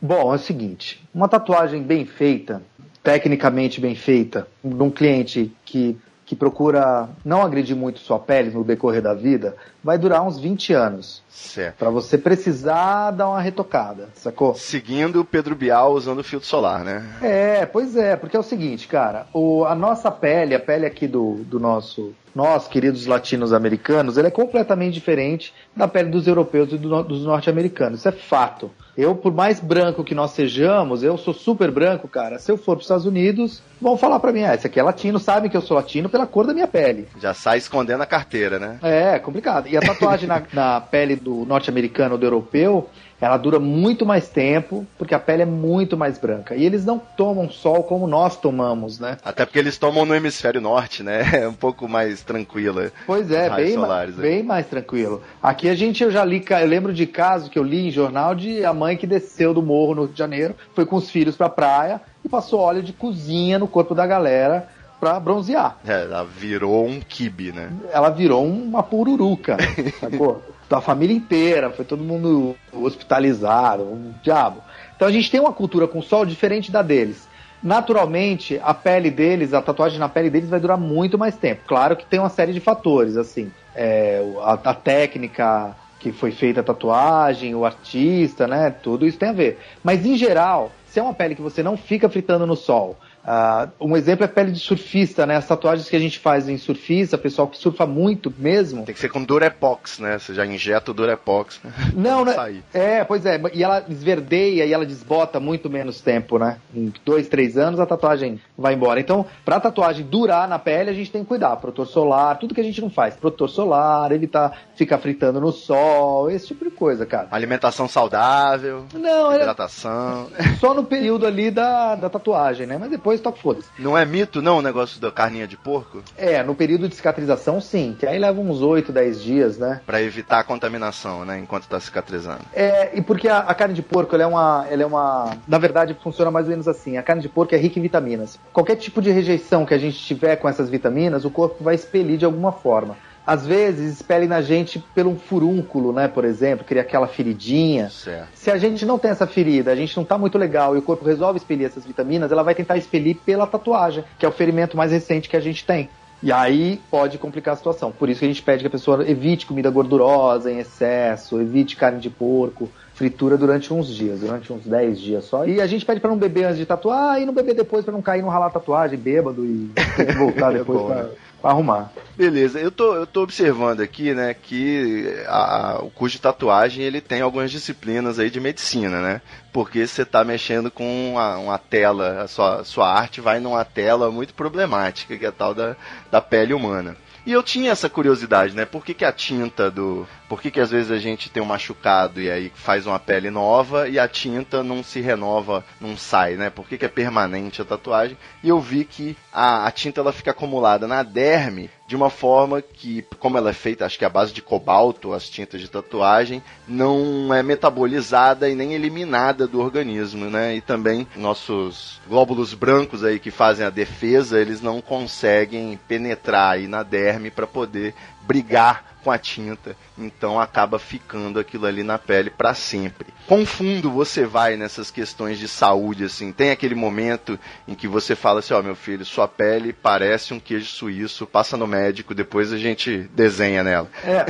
[0.00, 2.62] bom, é o seguinte: uma tatuagem bem feita,
[3.02, 9.00] tecnicamente bem feita, num cliente que, que procura não agredir muito sua pele no decorrer
[9.00, 11.22] da vida, vai durar uns 20 anos.
[11.28, 11.76] Certo.
[11.76, 14.54] Pra você precisar dar uma retocada, sacou?
[14.54, 17.06] Seguindo o Pedro Bial usando filtro solar, né?
[17.22, 21.06] É, pois é, porque é o seguinte, cara, o, a nossa pele, a pele aqui
[21.06, 26.72] do, do nosso, nós, queridos latinos americanos, ela é completamente diferente da pele dos europeus
[26.72, 28.00] e do dos norte-americanos.
[28.00, 28.70] Isso é fato.
[28.98, 32.36] Eu, por mais branco que nós sejamos, eu sou super branco, cara.
[32.40, 34.82] Se eu for para os Estados Unidos, vão falar pra mim, ah, esse aqui é
[34.82, 37.06] latino, sabem que eu sou latino pela cor da minha pele.
[37.20, 38.80] Já sai escondendo a carteira, né?
[38.82, 39.67] É, complicado.
[39.68, 42.88] E a tatuagem na, na pele do norte-americano ou do europeu,
[43.20, 46.54] ela dura muito mais tempo, porque a pele é muito mais branca.
[46.54, 49.16] E eles não tomam sol como nós tomamos, né?
[49.24, 51.18] Até porque eles tomam no hemisfério norte, né?
[51.38, 52.90] É um pouco mais tranquila.
[53.06, 55.22] Pois é, bem, solares bem mais tranquilo.
[55.42, 58.34] Aqui a gente, eu já li, eu lembro de caso que eu li em jornal
[58.34, 61.36] de a mãe que desceu do morro no Rio de Janeiro, foi com os filhos
[61.36, 65.76] pra praia e passou óleo de cozinha no corpo da galera pra bronzear.
[65.86, 67.70] É, ela virou um kibe, né?
[67.90, 69.56] Ela virou uma pururuca,
[70.00, 70.42] sacou?
[70.68, 74.62] Da família inteira, foi todo mundo hospitalizado, um diabo.
[74.94, 77.26] Então a gente tem uma cultura com sol diferente da deles.
[77.62, 81.62] Naturalmente, a pele deles, a tatuagem na pele deles vai durar muito mais tempo.
[81.66, 86.60] Claro que tem uma série de fatores, assim, é, a, a técnica que foi feita
[86.60, 88.70] a tatuagem, o artista, né?
[88.70, 89.58] Tudo isso tem a ver.
[89.82, 92.96] Mas em geral, se é uma pele que você não fica fritando no sol,
[93.28, 95.36] Uh, um exemplo é pele de surfista, né?
[95.36, 98.86] As tatuagens que a gente faz em surfista, pessoal que surfa muito mesmo.
[98.86, 100.18] Tem que ser com Durepox, né?
[100.18, 101.60] Você já injeta o Durepox.
[101.94, 102.34] Não, não.
[102.72, 103.40] É, pois é.
[103.52, 106.58] E ela esverdeia e ela desbota muito menos tempo, né?
[106.74, 109.00] Em dois, três anos a tatuagem vai embora.
[109.00, 111.56] Então, pra tatuagem durar na pele, a gente tem que cuidar.
[111.56, 113.16] Protetor solar, tudo que a gente não faz.
[113.16, 117.28] Protetor solar, evitar ficar fritando no sol, esse tipo de coisa, cara.
[117.30, 118.86] Alimentação saudável.
[118.94, 120.28] Não, é hidratação.
[120.38, 122.78] É só no período ali da, da tatuagem, né?
[122.78, 123.68] Mas depois toca foda-se.
[123.78, 126.02] Não é mito, não, o negócio da carninha de porco?
[126.16, 127.96] É, no período de cicatrização, sim.
[127.98, 129.80] Que aí leva uns 8, 10 dias, né?
[129.86, 131.38] Pra evitar a contaminação, né?
[131.38, 132.40] Enquanto tá cicatrizando.
[132.52, 134.66] É, e porque a, a carne de porco, ela é uma.
[134.70, 135.36] Ela é uma.
[135.46, 136.96] Na verdade, funciona mais ou menos assim.
[136.96, 138.38] A carne de porco é rica em vitaminas.
[138.52, 142.18] Qualquer tipo de rejeição que a gente tiver com essas vitaminas, o corpo vai expelir
[142.18, 142.96] de alguma forma
[143.28, 147.90] às vezes expele na gente pelo um furúnculo, né, por exemplo, cria aquela feridinha.
[147.90, 148.30] Certo.
[148.32, 150.82] Se a gente não tem essa ferida, a gente não tá muito legal e o
[150.82, 154.78] corpo resolve expelir essas vitaminas, ela vai tentar expelir pela tatuagem, que é o ferimento
[154.78, 155.90] mais recente que a gente tem.
[156.22, 157.92] E aí pode complicar a situação.
[157.92, 161.76] Por isso que a gente pede que a pessoa evite comida gordurosa em excesso, evite
[161.76, 165.46] carne de porco, fritura durante uns dias, durante uns 10 dias só.
[165.46, 167.92] E a gente pede para não beber antes de tatuar e não beber depois para
[167.92, 169.70] não cair no ralar tatuagem, bêbado e
[170.16, 171.02] voltar depois é bom, pra...
[171.04, 171.10] né?
[171.40, 171.92] Pra arrumar.
[172.16, 177.00] Beleza, eu tô, eu tô observando aqui, né, que a, o curso de tatuagem ele
[177.00, 179.22] tem algumas disciplinas aí de medicina, né?
[179.52, 184.10] Porque você tá mexendo com uma, uma, tela, a sua, sua arte vai numa tela
[184.10, 185.76] muito problemática, que é a tal da,
[186.10, 186.96] da pele humana.
[187.24, 188.64] E eu tinha essa curiosidade, né?
[188.64, 190.08] Por que, que a tinta do.
[190.28, 193.30] Por que, que às vezes a gente tem um machucado e aí faz uma pele
[193.30, 196.50] nova e a tinta não se renova, não sai, né?
[196.50, 198.16] Por que, que é permanente a tatuagem?
[198.42, 202.60] E eu vi que a, a tinta ela fica acumulada na derme de uma forma
[202.60, 205.70] que, como ela é feita, acho que é a base de cobalto, as tintas de
[205.70, 210.54] tatuagem, não é metabolizada e nem eliminada do organismo, né?
[210.54, 216.68] E também nossos glóbulos brancos aí que fazem a defesa, eles não conseguem penetrar aí
[216.68, 217.94] na derme para poder
[218.28, 223.06] brigar com a tinta, então acaba ficando aquilo ali na pele para sempre.
[223.26, 226.32] Quão fundo você vai nessas questões de saúde assim?
[226.32, 230.34] Tem aquele momento em que você fala assim, ó, oh, meu filho, sua pele parece
[230.34, 233.88] um queijo suíço, passa no médico, depois a gente desenha nela.
[234.04, 234.26] É,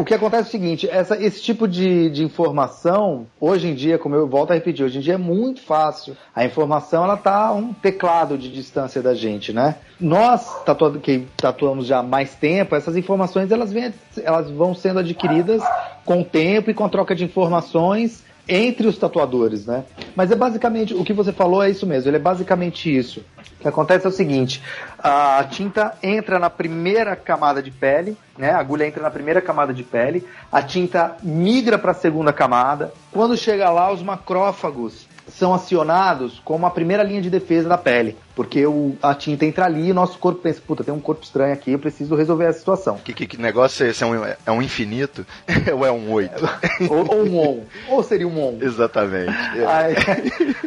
[0.00, 3.98] o que acontece é o seguinte, essa, esse tipo de, de informação, hoje em dia,
[3.98, 6.16] como eu volto a repetir, hoje em dia é muito fácil.
[6.34, 9.76] A informação, ela tá um teclado de distância da gente, né?
[10.00, 15.00] Nós, tatuado, que tatuamos já há mais tempo, essas informações, elas vêm elas vão sendo
[15.00, 15.62] adquiridas
[16.04, 19.84] com o tempo e com a troca de informações entre os tatuadores, né?
[20.14, 23.24] Mas é basicamente, o que você falou é isso mesmo, ele é basicamente isso.
[23.58, 24.62] O que acontece é o seguinte,
[24.98, 28.50] a tinta entra na primeira camada de pele, né?
[28.50, 32.92] A agulha entra na primeira camada de pele, a tinta migra para a segunda camada.
[33.10, 38.16] Quando chega lá, os macrófagos são acionados como a primeira linha de defesa da pele.
[38.34, 41.24] Porque o, a tinta entra ali e o nosso corpo pensa, puta, tem um corpo
[41.24, 42.98] estranho aqui, eu preciso resolver essa situação.
[43.02, 44.04] Que, que, que negócio é esse?
[44.04, 45.26] É um, é um infinito?
[45.74, 46.44] ou é um oito?
[46.88, 47.64] ou, ou, um on.
[47.88, 48.58] Ou seria um on.
[48.60, 49.32] Exatamente.
[49.66, 49.94] Aí,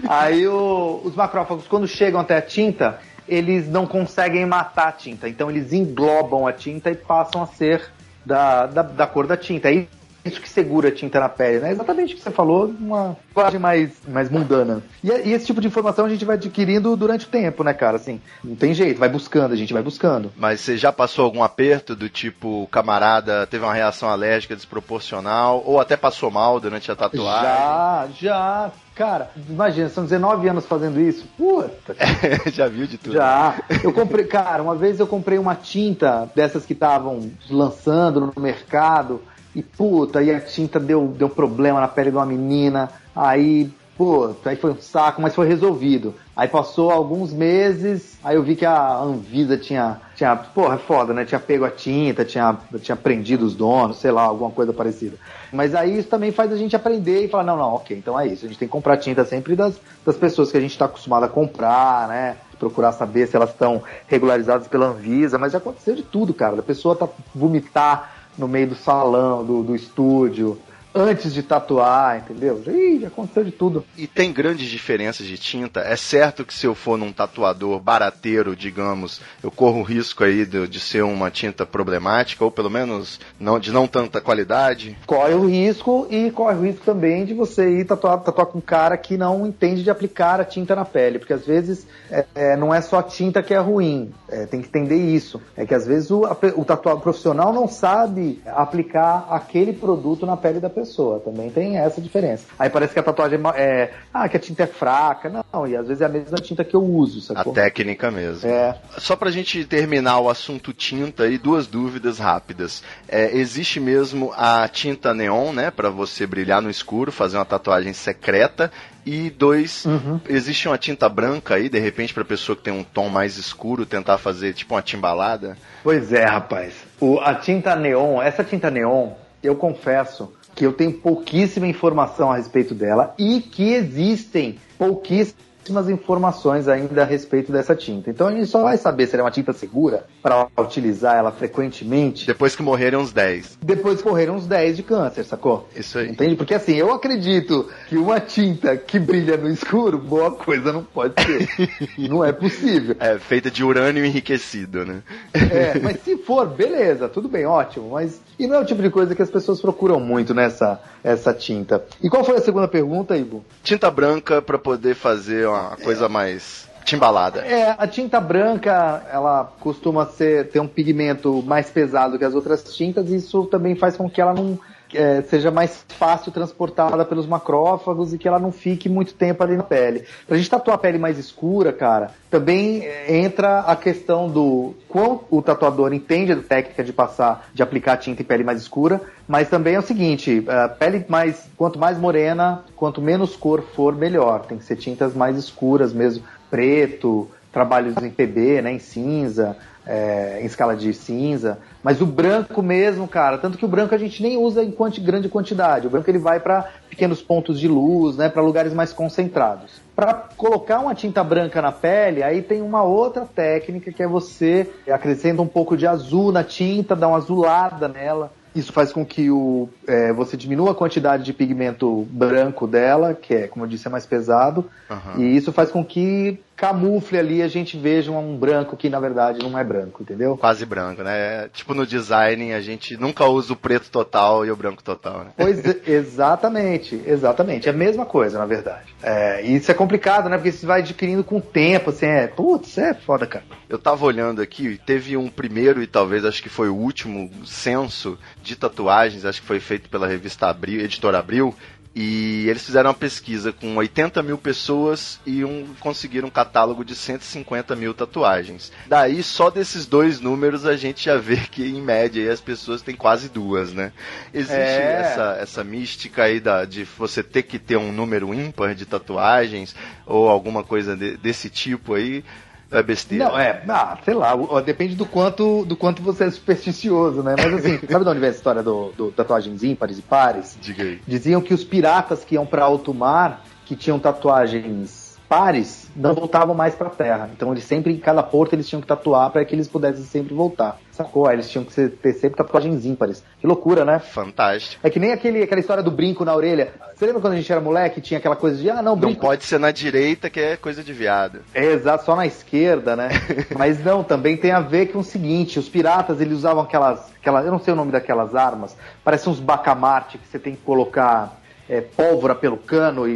[0.07, 5.29] aí o, os macrófagos, quando chegam até a tinta, eles não conseguem matar a tinta.
[5.29, 7.83] Então eles englobam a tinta e passam a ser
[8.25, 9.67] da, da, da cor da tinta.
[9.67, 9.87] Aí
[10.29, 11.71] isso que segura a tinta na pele, né?
[11.71, 14.81] Exatamente o que você falou, uma linguagem mais, mais mundana.
[15.03, 17.97] E, e, esse tipo de informação a gente vai adquirindo durante o tempo, né, cara?
[17.97, 20.31] Assim, não tem jeito, vai buscando, a gente vai buscando.
[20.37, 25.79] Mas você já passou algum aperto do tipo, camarada teve uma reação alérgica desproporcional, ou
[25.79, 27.43] até passou mal durante a tatuagem?
[27.43, 28.71] Já, já.
[28.99, 31.25] Cara, imagina, são 19 anos fazendo isso.
[31.37, 31.95] Puta.
[32.51, 33.13] já viu de tudo.
[33.13, 33.57] Já.
[33.81, 39.21] Eu comprei, cara, uma vez eu comprei uma tinta dessas que estavam lançando no mercado
[39.55, 42.89] e puta, aí a tinta deu, deu problema na pele de uma menina.
[43.15, 46.13] Aí, puta, aí foi um saco, mas foi resolvido.
[46.35, 51.13] Aí passou alguns meses, aí eu vi que a Anvisa tinha, tinha porra, é foda,
[51.13, 51.25] né?
[51.25, 55.17] Tinha pego a tinta, tinha, tinha prendido os donos, sei lá, alguma coisa parecida.
[55.51, 58.27] Mas aí isso também faz a gente aprender e falar, não, não, ok, então é
[58.27, 58.45] isso.
[58.45, 61.25] A gente tem que comprar tinta sempre das, das pessoas que a gente está acostumado
[61.25, 62.37] a comprar, né?
[62.57, 66.55] Procurar saber se elas estão regularizadas pela Anvisa, mas já aconteceu de tudo, cara.
[66.55, 70.57] Da pessoa tá vomitar no meio do salão, do, do estúdio.
[70.93, 72.61] Antes de tatuar, entendeu?
[72.67, 73.85] Ih, já aconteceu de tudo.
[73.97, 75.81] E tem grandes diferenças de tinta.
[75.81, 80.45] É certo que se eu for num tatuador barateiro, digamos, eu corro o risco aí
[80.45, 84.97] de, de ser uma tinta problemática, ou pelo menos não, de não tanta qualidade.
[85.05, 88.61] Corre o risco e corre o risco também de você ir tatuar, tatuar com um
[88.61, 92.57] cara que não entende de aplicar a tinta na pele, porque às vezes é, é,
[92.57, 95.41] não é só a tinta que é ruim, é, tem que entender isso.
[95.55, 96.23] É que às vezes o,
[96.55, 101.19] o tatuador profissional não sabe aplicar aquele produto na pele da pessoa pessoa.
[101.19, 102.45] Também tem essa diferença.
[102.57, 103.91] Aí parece que a tatuagem é.
[104.13, 105.29] Ah, que a tinta é fraca.
[105.29, 107.51] Não, e às vezes é a mesma tinta que eu uso, sacou?
[107.51, 108.49] A técnica mesmo.
[108.49, 108.77] É.
[108.97, 112.83] Só pra gente terminar o assunto tinta aí, duas dúvidas rápidas.
[113.07, 115.71] É, existe mesmo a tinta neon, né?
[115.71, 118.71] Pra você brilhar no escuro, fazer uma tatuagem secreta.
[119.05, 120.19] E dois, uhum.
[120.27, 123.85] existe uma tinta branca aí, de repente, pra pessoa que tem um tom mais escuro,
[123.85, 125.57] tentar fazer tipo uma timbalada?
[125.83, 126.73] Pois é, rapaz.
[126.99, 129.11] O, a tinta neon, essa tinta neon,
[129.41, 136.67] eu confesso que eu tenho pouquíssima informação a respeito dela e que existem pouquíssimas informações
[136.67, 138.09] ainda a respeito dessa tinta.
[138.09, 141.31] Então a gente só vai saber se ela é uma tinta segura para utilizar ela
[141.31, 142.27] frequentemente.
[142.27, 143.59] Depois que morrerem uns 10.
[143.61, 145.67] Depois que morrerem uns 10 de câncer, sacou?
[145.75, 146.09] Isso aí.
[146.09, 146.35] Entende?
[146.35, 151.13] Porque assim, eu acredito que uma tinta que brilha no escuro, boa coisa não pode
[151.21, 151.49] ser.
[152.09, 152.95] não é possível.
[152.99, 155.01] É, feita de urânio enriquecido, né?
[155.33, 157.91] é, mas se for, beleza, tudo bem, ótimo.
[157.91, 161.33] Mas e não é o tipo de coisa que as pessoas procuram muito nessa essa
[161.33, 161.83] tinta.
[162.01, 163.43] E qual foi a segunda pergunta, Ivo?
[163.63, 166.09] Tinta branca para poder fazer uma coisa é.
[166.09, 167.41] mais timbalada.
[167.41, 172.63] É, a tinta branca, ela costuma ser ter um pigmento mais pesado que as outras
[172.75, 174.57] tintas, e isso também faz com que ela não
[174.93, 179.55] é, seja mais fácil transportada pelos macrófagos e que ela não fique muito tempo ali
[179.55, 180.03] na pele.
[180.27, 185.21] Pra gente tatuar a pele mais escura, cara, também é, entra a questão do quão
[185.29, 189.49] o tatuador entende a técnica de passar, de aplicar tinta em pele mais escura, mas
[189.49, 194.45] também é o seguinte, a pele mais, quanto mais morena, quanto menos cor for, melhor.
[194.45, 200.39] Tem que ser tintas mais escuras mesmo, preto, trabalhos em PB, né, em cinza, é,
[200.41, 204.21] em escala de cinza, mas o branco mesmo, cara, tanto que o branco a gente
[204.21, 205.87] nem usa em quanti, grande quantidade.
[205.87, 209.81] O branco ele vai para pequenos pontos de luz, né, para lugares mais concentrados.
[209.95, 214.69] Para colocar uma tinta branca na pele, aí tem uma outra técnica que é você
[214.87, 218.31] acrescenta um pouco de azul na tinta, dá uma azulada nela.
[218.55, 223.33] Isso faz com que o, é, você diminua a quantidade de pigmento branco dela, que
[223.33, 224.69] é, como eu disse, é mais pesado.
[224.89, 225.21] Uhum.
[225.21, 229.39] E isso faz com que camufle ali a gente veja um branco que na verdade
[229.41, 230.37] não é branco, entendeu?
[230.37, 231.47] Quase branco, né?
[231.53, 235.31] Tipo no design a gente nunca usa o preto total e o branco total, né?
[235.37, 237.69] Pois exatamente, exatamente.
[237.69, 238.93] É a mesma coisa, na verdade.
[239.01, 240.35] É, e isso é complicado, né?
[240.35, 242.27] Porque você vai adquirindo com o tempo, assim, é.
[242.27, 243.45] Putz, é foda, cara.
[243.69, 248.17] Eu tava olhando aqui, teve um primeiro e talvez acho que foi o último censo
[248.43, 251.55] de tatuagens, acho que foi feito pela revista Abril, editora Abril,
[252.01, 256.95] e eles fizeram uma pesquisa com 80 mil pessoas e um, conseguiram um catálogo de
[256.95, 258.71] 150 mil tatuagens.
[258.87, 262.95] Daí, só desses dois números, a gente já vê que, em média, as pessoas têm
[262.95, 263.91] quase duas, né?
[264.33, 265.01] Existe é.
[265.01, 269.75] essa, essa mística aí da, de você ter que ter um número ímpar de tatuagens
[270.05, 272.23] ou alguma coisa de, desse tipo aí.
[272.71, 273.25] É besteira.
[273.25, 277.35] Não, é, ah, sei lá, depende do quanto, do quanto você é supersticioso, né?
[277.37, 280.57] Mas assim, sabe de onde vem a história do, do tatuagens ímpares e pares?
[280.61, 281.01] Diga aí.
[281.07, 286.55] Diziam que os piratas que iam para alto mar, que tinham tatuagens pares não voltavam
[286.55, 287.29] mais para a Terra.
[287.31, 290.33] Então eles sempre, em cada porto, eles tinham que tatuar para que eles pudessem sempre
[290.33, 290.79] voltar.
[290.91, 291.27] Sacou?
[291.27, 293.23] Aí eles tinham que ter sempre tatuagens ímpares.
[293.39, 293.99] Que loucura, né?
[293.99, 294.85] Fantástico.
[294.85, 296.73] É que nem aquele, aquela história do brinco na orelha.
[296.93, 299.13] Você lembra quando a gente era moleque tinha aquela coisa de, ah, não, brinco.
[299.13, 301.39] Não pode ser na direita, que é coisa de viado.
[301.53, 303.09] É, exato, só na esquerda, né?
[303.57, 307.45] Mas não, também tem a ver com o seguinte, os piratas, eles usavam aquelas, aquelas
[307.45, 311.38] eu não sei o nome daquelas armas, parecem uns bacamarte que você tem que colocar
[311.69, 313.13] é, pólvora pelo cano e,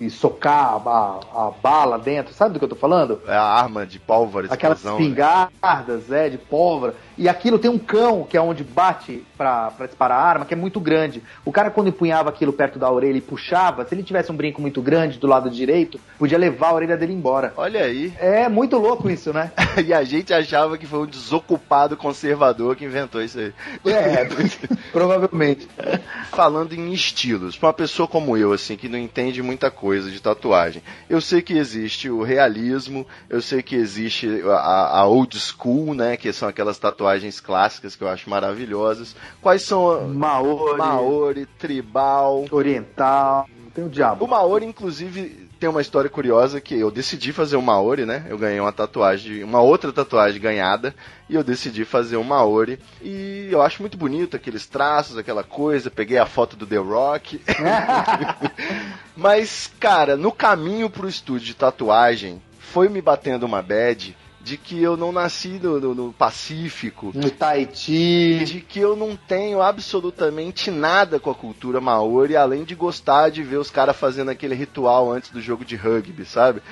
[0.00, 3.20] e, e socar a, a, bala dentro, sabe do que eu tô falando?
[3.26, 4.90] É a arma de pólvora, Aquelas né?
[4.90, 6.26] espingardas, né?
[6.26, 6.96] é, de pólvora.
[7.16, 10.56] E aquilo tem um cão, que é onde bate para disparar a arma, que é
[10.56, 11.22] muito grande.
[11.44, 14.60] O cara, quando empunhava aquilo perto da orelha e puxava, se ele tivesse um brinco
[14.60, 17.52] muito grande do lado direito, podia levar a orelha dele embora.
[17.56, 18.12] Olha aí.
[18.18, 19.50] É muito louco isso, né?
[19.84, 23.52] e a gente achava que foi um desocupado conservador que inventou isso aí.
[23.86, 24.28] É,
[24.92, 25.68] provavelmente.
[26.30, 30.20] Falando em estilos, para uma pessoa como eu, assim, que não entende muita coisa de
[30.20, 35.94] tatuagem, eu sei que existe o realismo, eu sei que existe a, a old school,
[35.94, 39.14] né, que são aquelas tatuagens clássicas que eu acho maravilhosas.
[39.40, 40.08] Quais são?
[40.08, 40.78] Maori.
[40.78, 42.44] Maori, tribal.
[42.50, 43.48] Oriental.
[43.74, 44.24] Tem o diabo.
[44.24, 48.26] O Maori, inclusive, tem uma história curiosa que eu decidi fazer um Maori, né?
[48.28, 50.94] Eu ganhei uma tatuagem, uma outra tatuagem ganhada,
[51.28, 52.80] e eu decidi fazer um Maori.
[53.00, 55.90] E eu acho muito bonito aqueles traços, aquela coisa.
[55.90, 57.40] Peguei a foto do The Rock.
[59.16, 64.82] Mas, cara, no caminho pro estúdio de tatuagem, foi me batendo uma bad de que
[64.82, 68.44] eu não nasci no, no, no Pacífico, No Tahiti.
[68.44, 73.42] de que eu não tenho absolutamente nada com a cultura maori, além de gostar de
[73.42, 76.62] ver os caras fazendo aquele ritual antes do jogo de rugby, sabe?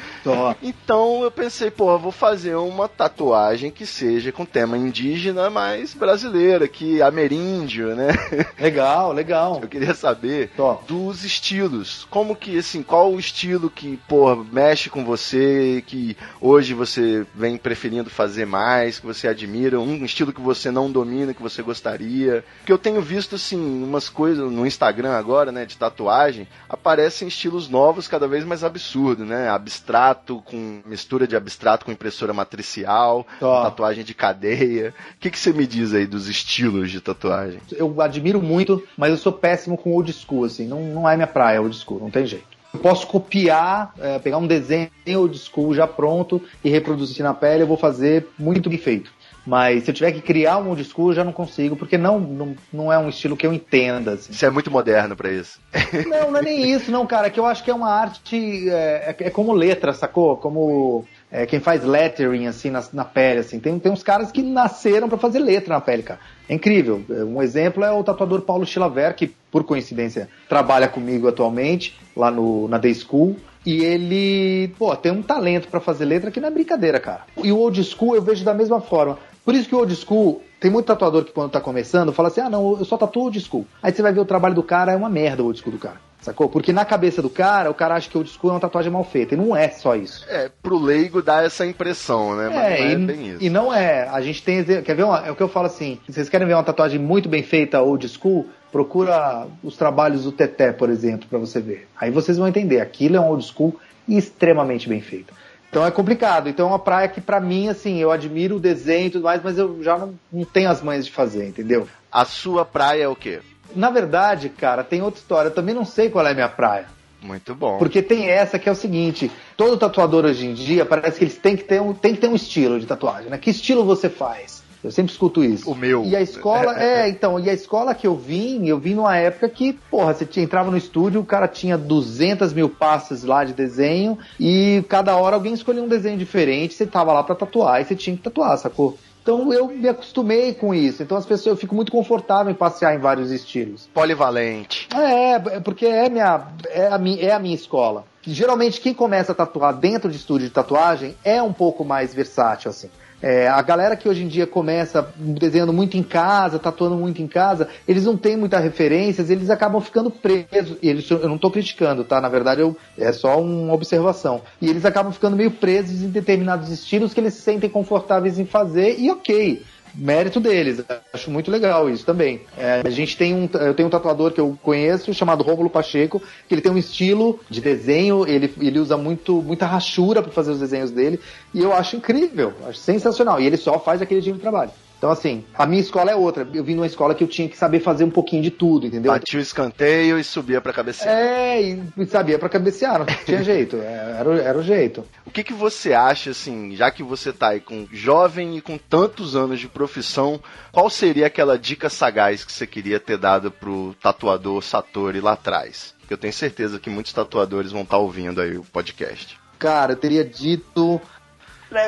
[0.63, 5.95] Então eu pensei, pô, eu vou fazer uma tatuagem que seja com tema indígena, mas
[5.95, 8.09] brasileira, que ameríndio, né?
[8.59, 9.59] Legal, legal.
[9.63, 10.83] Eu queria saber Tó.
[10.87, 12.07] dos estilos.
[12.11, 17.57] Como que, assim, qual o estilo que, porra, mexe com você, que hoje você vem
[17.63, 22.45] preferindo fazer mais, que você admira, um estilo que você não domina, que você gostaria.
[22.59, 27.69] Porque eu tenho visto, assim, umas coisas no Instagram agora, né, de tatuagem, aparecem estilos
[27.69, 29.49] novos cada vez mais absurdos, né?
[29.49, 33.63] Abstrato com mistura de abstrato com impressora matricial, Ó.
[33.63, 34.95] tatuagem de cadeia.
[35.17, 37.61] O que, que você me diz aí dos estilos de tatuagem?
[37.73, 40.67] Eu admiro muito, mas eu sou péssimo com old school, assim.
[40.67, 42.60] Não, não é minha praia old school, não tem jeito.
[42.73, 47.63] Eu posso copiar, é, pegar um desenho old school já pronto e reproduzir na pele,
[47.63, 49.11] eu vou fazer muito bem feito.
[49.47, 52.21] Mas se eu tiver que criar um old school, eu já não consigo, porque não,
[52.21, 54.33] não, não é um estilo que eu entenda, assim.
[54.33, 55.59] Você é muito moderno pra isso.
[56.07, 57.27] Não, não é nem isso, não, cara.
[57.27, 58.69] É que eu acho que é uma arte.
[58.69, 60.37] É, é- é como letra, sacou?
[60.37, 63.61] Como é, quem faz lettering, assim, na, na pele, assim.
[63.61, 66.19] Tem, tem uns caras que nasceram pra fazer letra na pele, cara.
[66.49, 67.05] É incrível.
[67.09, 72.67] Um exemplo é o tatuador Paulo Chilaver, que, por coincidência, trabalha comigo atualmente, lá no,
[72.67, 73.37] na Day School.
[73.65, 77.23] E ele, pô, tem um talento pra fazer letra que não é brincadeira, cara.
[77.43, 79.19] E o old school eu vejo da mesma forma.
[79.45, 82.41] Por isso que o old school, tem muito tatuador que quando tá começando, fala assim,
[82.41, 83.67] ah não, eu só tatuo old school.
[83.83, 85.79] Aí você vai ver o trabalho do cara, é uma merda o old school do
[85.79, 86.01] cara.
[86.21, 86.49] Sacou?
[86.49, 89.03] Porque na cabeça do cara, o cara acha que old school é uma tatuagem mal
[89.05, 89.35] feita.
[89.35, 90.25] E não é só isso.
[90.29, 92.49] É, pro leigo dá essa impressão, né?
[92.49, 93.39] Mas É, não é e, isso.
[93.45, 94.09] e não é.
[94.09, 94.63] A gente tem.
[94.65, 95.05] Quer ver?
[95.05, 95.99] Uma, é o que eu falo assim.
[96.07, 100.33] Se vocês querem ver uma tatuagem muito bem feita, old school, procura os trabalhos do
[100.33, 101.89] Teté, por exemplo, pra você ver.
[101.99, 102.81] Aí vocês vão entender.
[102.81, 103.75] Aquilo é um old school
[104.07, 105.33] extremamente bem feito.
[105.71, 106.49] Então é complicado.
[106.49, 109.41] Então é uma praia que, pra mim, assim, eu admiro o desenho e tudo mais,
[109.43, 111.87] mas eu já não, não tenho as manhas de fazer, entendeu?
[112.11, 113.41] A sua praia é o quê?
[113.75, 115.49] Na verdade, cara, tem outra história.
[115.49, 116.87] Eu também não sei qual é a minha praia.
[117.23, 117.79] Muito bom.
[117.79, 121.37] Porque tem essa que é o seguinte: todo tatuador hoje em dia parece que eles
[121.37, 123.39] têm que ter um, tem que ter um estilo de tatuagem, né?
[123.39, 124.63] Que estilo você faz?
[124.83, 125.71] Eu sempre escuto isso.
[125.71, 126.05] O meu.
[126.05, 129.49] E a escola, é, então, e a escola que eu vim, eu vim numa época
[129.51, 133.53] que, porra, você tinha, entrava no estúdio, o cara tinha 200 mil pastas lá de
[133.53, 137.85] desenho e cada hora alguém escolhia um desenho diferente, você tava lá pra tatuar e
[137.85, 138.97] você tinha que tatuar, sacou?
[139.23, 141.03] Então eu me acostumei com isso.
[141.03, 143.89] Então as pessoas, eu fico muito confortável em passear em vários estilos.
[143.93, 144.89] Polivalente.
[144.95, 148.05] É, é porque é, minha, é, a minha, é a minha escola.
[148.23, 152.71] Geralmente quem começa a tatuar dentro de estúdio de tatuagem é um pouco mais versátil,
[152.71, 152.91] assim.
[153.23, 157.27] É, a galera que hoje em dia começa desenhando muito em casa, tatuando muito em
[157.27, 160.79] casa, eles não têm muitas referências, eles acabam ficando presos.
[160.83, 162.21] E eles, eu não estou criticando, tá?
[162.21, 164.43] Na verdade, eu, é só uma observação.
[164.61, 168.47] E eles acabam ficando meio presos em determinados estilos que eles se sentem confortáveis em
[168.47, 169.63] fazer, e ok.
[169.95, 170.83] Mérito deles,
[171.13, 172.43] acho muito legal isso também.
[172.57, 176.23] É, a gente tem um, eu tenho um tatuador que eu conheço chamado Rômulo Pacheco,
[176.49, 180.53] que ele tem um estilo de desenho, ele, ele usa muito, muita rachura para fazer
[180.53, 181.21] os desenhos dele,
[181.53, 183.41] e eu acho incrível, acho sensacional.
[183.41, 184.71] E ele só faz aquele tipo de trabalho.
[185.01, 186.47] Então, assim, a minha escola é outra.
[186.53, 189.11] Eu vim numa escola que eu tinha que saber fazer um pouquinho de tudo, entendeu?
[189.11, 191.09] Batia o escanteio e subia pra cabecear.
[191.17, 193.77] É, e sabia pra cabecear, não tinha jeito.
[193.77, 195.03] é, Era, o- era o jeito.
[195.25, 198.77] O que, que você acha, assim, já que você tá aí com jovem e com
[198.77, 200.39] tantos anos de profissão,
[200.71, 205.95] qual seria aquela dica sagaz que você queria ter dado pro tatuador Satori lá atrás?
[206.11, 209.41] Eu tenho certeza que muitos tatuadores vão estar ouvindo aí o podcast.
[209.59, 211.01] Cara, eu teria dito.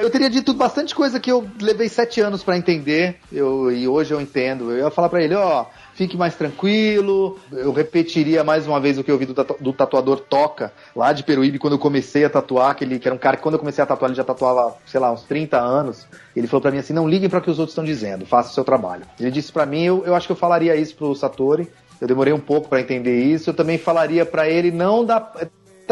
[0.01, 4.15] Eu teria dito bastante coisa que eu levei sete anos pra entender, eu, e hoje
[4.15, 4.71] eu entendo.
[4.71, 5.65] Eu ia falar pra ele, ó,
[5.95, 7.39] fique mais tranquilo.
[7.51, 11.13] Eu repetiria mais uma vez o que eu vi do, tatu- do tatuador Toca, lá
[11.13, 13.55] de Peruíbe, quando eu comecei a tatuar, que ele que era um cara que quando
[13.55, 16.07] eu comecei a tatuar, ele já tatuava, sei lá, uns 30 anos.
[16.37, 18.51] Ele falou pra mim assim, não liguem para o que os outros estão dizendo, faça
[18.51, 19.03] o seu trabalho.
[19.19, 21.69] Ele disse pra mim, eu, eu acho que eu falaria isso pro Satori.
[22.01, 23.51] Eu demorei um pouco pra entender isso.
[23.51, 25.33] Eu também falaria pra ele não dar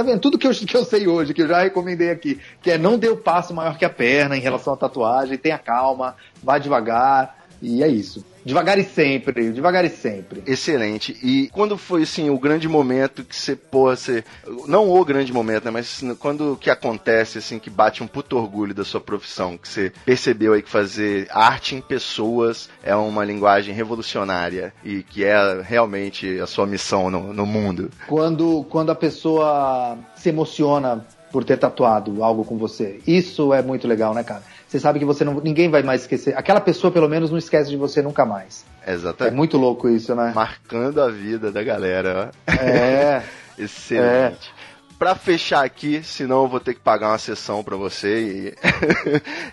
[0.00, 0.20] Tá vendo?
[0.20, 2.98] Tudo que eu, que eu sei hoje, que eu já recomendei aqui, que é não
[2.98, 7.46] dê o passo maior que a perna em relação à tatuagem, tenha calma, vá devagar,
[7.60, 8.24] e é isso.
[8.44, 10.42] Devagar e sempre, devagar e sempre.
[10.46, 11.16] Excelente.
[11.22, 14.24] E quando foi assim o grande momento que você, pô, você.
[14.66, 15.70] Não o grande momento, né?
[15.70, 19.92] Mas quando que acontece, assim, que bate um puto orgulho da sua profissão, que você
[20.04, 26.38] percebeu aí que fazer arte em pessoas é uma linguagem revolucionária e que é realmente
[26.40, 27.90] a sua missão no, no mundo.
[28.06, 33.00] Quando, quando a pessoa se emociona por ter tatuado algo com você.
[33.06, 34.42] Isso é muito legal, né, cara?
[34.70, 36.32] Você sabe que você não, ninguém vai mais esquecer.
[36.38, 38.64] Aquela pessoa, pelo menos, não esquece de você nunca mais.
[38.86, 39.34] Exatamente.
[39.34, 40.30] É muito louco isso, né?
[40.32, 42.30] Marcando a vida da galera.
[42.46, 43.20] É.
[43.58, 44.54] Excelente.
[44.56, 44.69] É.
[45.00, 48.52] Pra fechar aqui, senão eu vou ter que pagar uma sessão pra você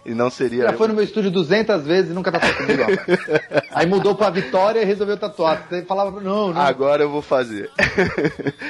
[0.05, 0.63] e, e não seria.
[0.63, 2.83] Já foi no meu estúdio 200 vezes e nunca tatuou comigo.
[2.83, 3.61] Ó.
[3.71, 5.65] Aí mudou pra Vitória e resolveu tatuar.
[5.69, 6.61] Você falava, não, não.
[6.61, 7.71] Agora eu vou fazer.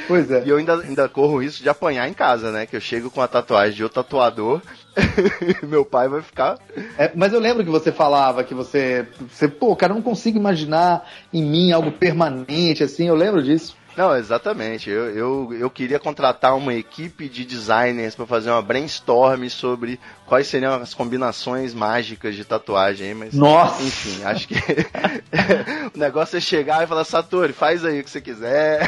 [0.08, 0.44] Pois é.
[0.46, 2.68] E eu ainda, ainda corro isso de apanhar em casa, né?
[2.68, 4.62] Que eu chego com a tatuagem de outro tatuador
[5.64, 6.58] meu pai vai ficar.
[6.98, 10.38] É, mas eu lembro que você falava que você, você, pô, cara, eu não consigo
[10.38, 13.08] imaginar em mim algo permanente assim.
[13.08, 13.77] Eu lembro disso.
[13.98, 14.92] Não, exatamente.
[14.92, 20.46] Eu, eu, eu queria contratar uma equipe de designers para fazer uma brainstorm sobre quais
[20.46, 23.34] seriam as combinações mágicas de tatuagem, mas.
[23.34, 23.82] Nossa!
[23.82, 24.54] Enfim, acho que
[25.96, 28.88] o negócio é chegar e falar, Satori, faz aí o que você quiser.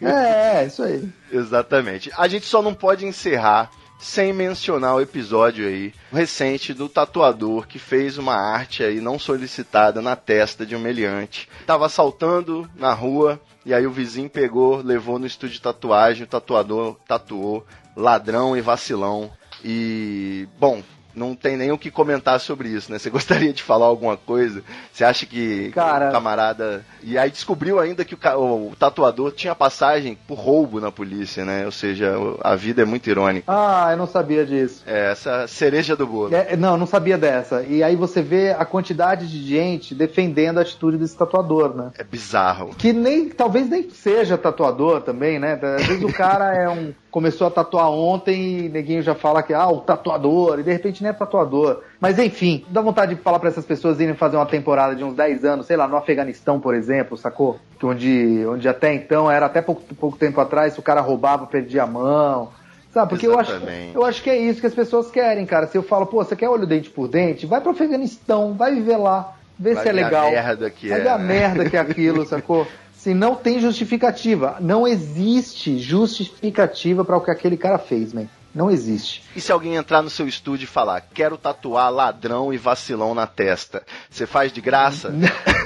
[0.00, 1.08] É, é, isso aí.
[1.32, 2.12] Exatamente.
[2.16, 7.78] A gente só não pode encerrar sem mencionar o episódio aí recente do tatuador que
[7.78, 11.48] fez uma arte aí não solicitada na testa de um meliante.
[11.66, 16.28] Tava assaltando na rua e aí o vizinho pegou, levou no estúdio de tatuagem, o
[16.28, 17.64] tatuador tatuou
[17.96, 19.30] ladrão e vacilão.
[19.64, 20.82] E, bom,
[21.14, 22.98] não tem nem o que comentar sobre isso, né?
[22.98, 24.62] Você gostaria de falar alguma coisa?
[24.92, 26.08] Você acha que Cara...
[26.08, 26.84] o camarada.
[27.02, 28.36] E aí descobriu ainda que o, ca...
[28.36, 31.64] o, tatuador tinha passagem por roubo na polícia, né?
[31.64, 33.44] Ou seja, a vida é muito irônica.
[33.46, 34.82] Ah, eu não sabia disso.
[34.86, 36.34] É, essa cereja do bolo.
[36.34, 37.62] É, não, não sabia dessa.
[37.62, 41.90] E aí você vê a quantidade de gente defendendo a atitude desse tatuador, né?
[41.98, 42.74] É bizarro.
[42.76, 45.58] Que nem, talvez nem seja tatuador também, né?
[45.62, 49.54] Às vezes o cara é um começou a tatuar ontem e neguinho já fala que,
[49.54, 51.82] ah, o tatuador, e de repente nem é tatuador.
[52.00, 55.14] Mas enfim, dá vontade de falar para essas pessoas irem fazer uma temporada de uns
[55.14, 57.60] 10 anos, sei lá, no Afeganistão, por exemplo, sacou?
[57.80, 61.86] Onde, onde até então, era até pouco, pouco tempo atrás, o cara roubava, perdia a
[61.86, 62.50] mão.
[62.92, 63.52] Sabe, porque eu acho,
[63.94, 65.68] eu acho que é isso que as pessoas querem, cara.
[65.68, 67.46] Se eu falo, pô, você quer olho dente por dente?
[67.46, 70.26] Vai pro Afeganistão, vai viver lá, vê vai se é legal.
[70.26, 71.02] A merda que vai é.
[71.02, 72.66] ver a merda que é aquilo, sacou?
[73.04, 74.56] Assim, não tem justificativa.
[74.60, 78.26] Não existe justificativa para o que aquele cara fez, man.
[78.54, 79.24] Não existe.
[79.34, 83.26] E se alguém entrar no seu estúdio e falar, quero tatuar ladrão e vacilão na
[83.26, 85.12] testa, você faz de graça?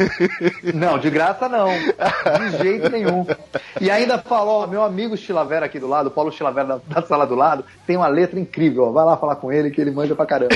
[0.74, 1.68] não, de graça não.
[1.68, 3.26] De jeito nenhum.
[3.78, 7.34] E ainda falou, meu amigo Chilavera aqui do lado, Paulo Chilavera da, da, sala do
[7.34, 8.84] lado, tem uma letra incrível.
[8.84, 8.93] Ó.
[8.93, 10.55] Vai lá falar com ele que ele manja pra caramba.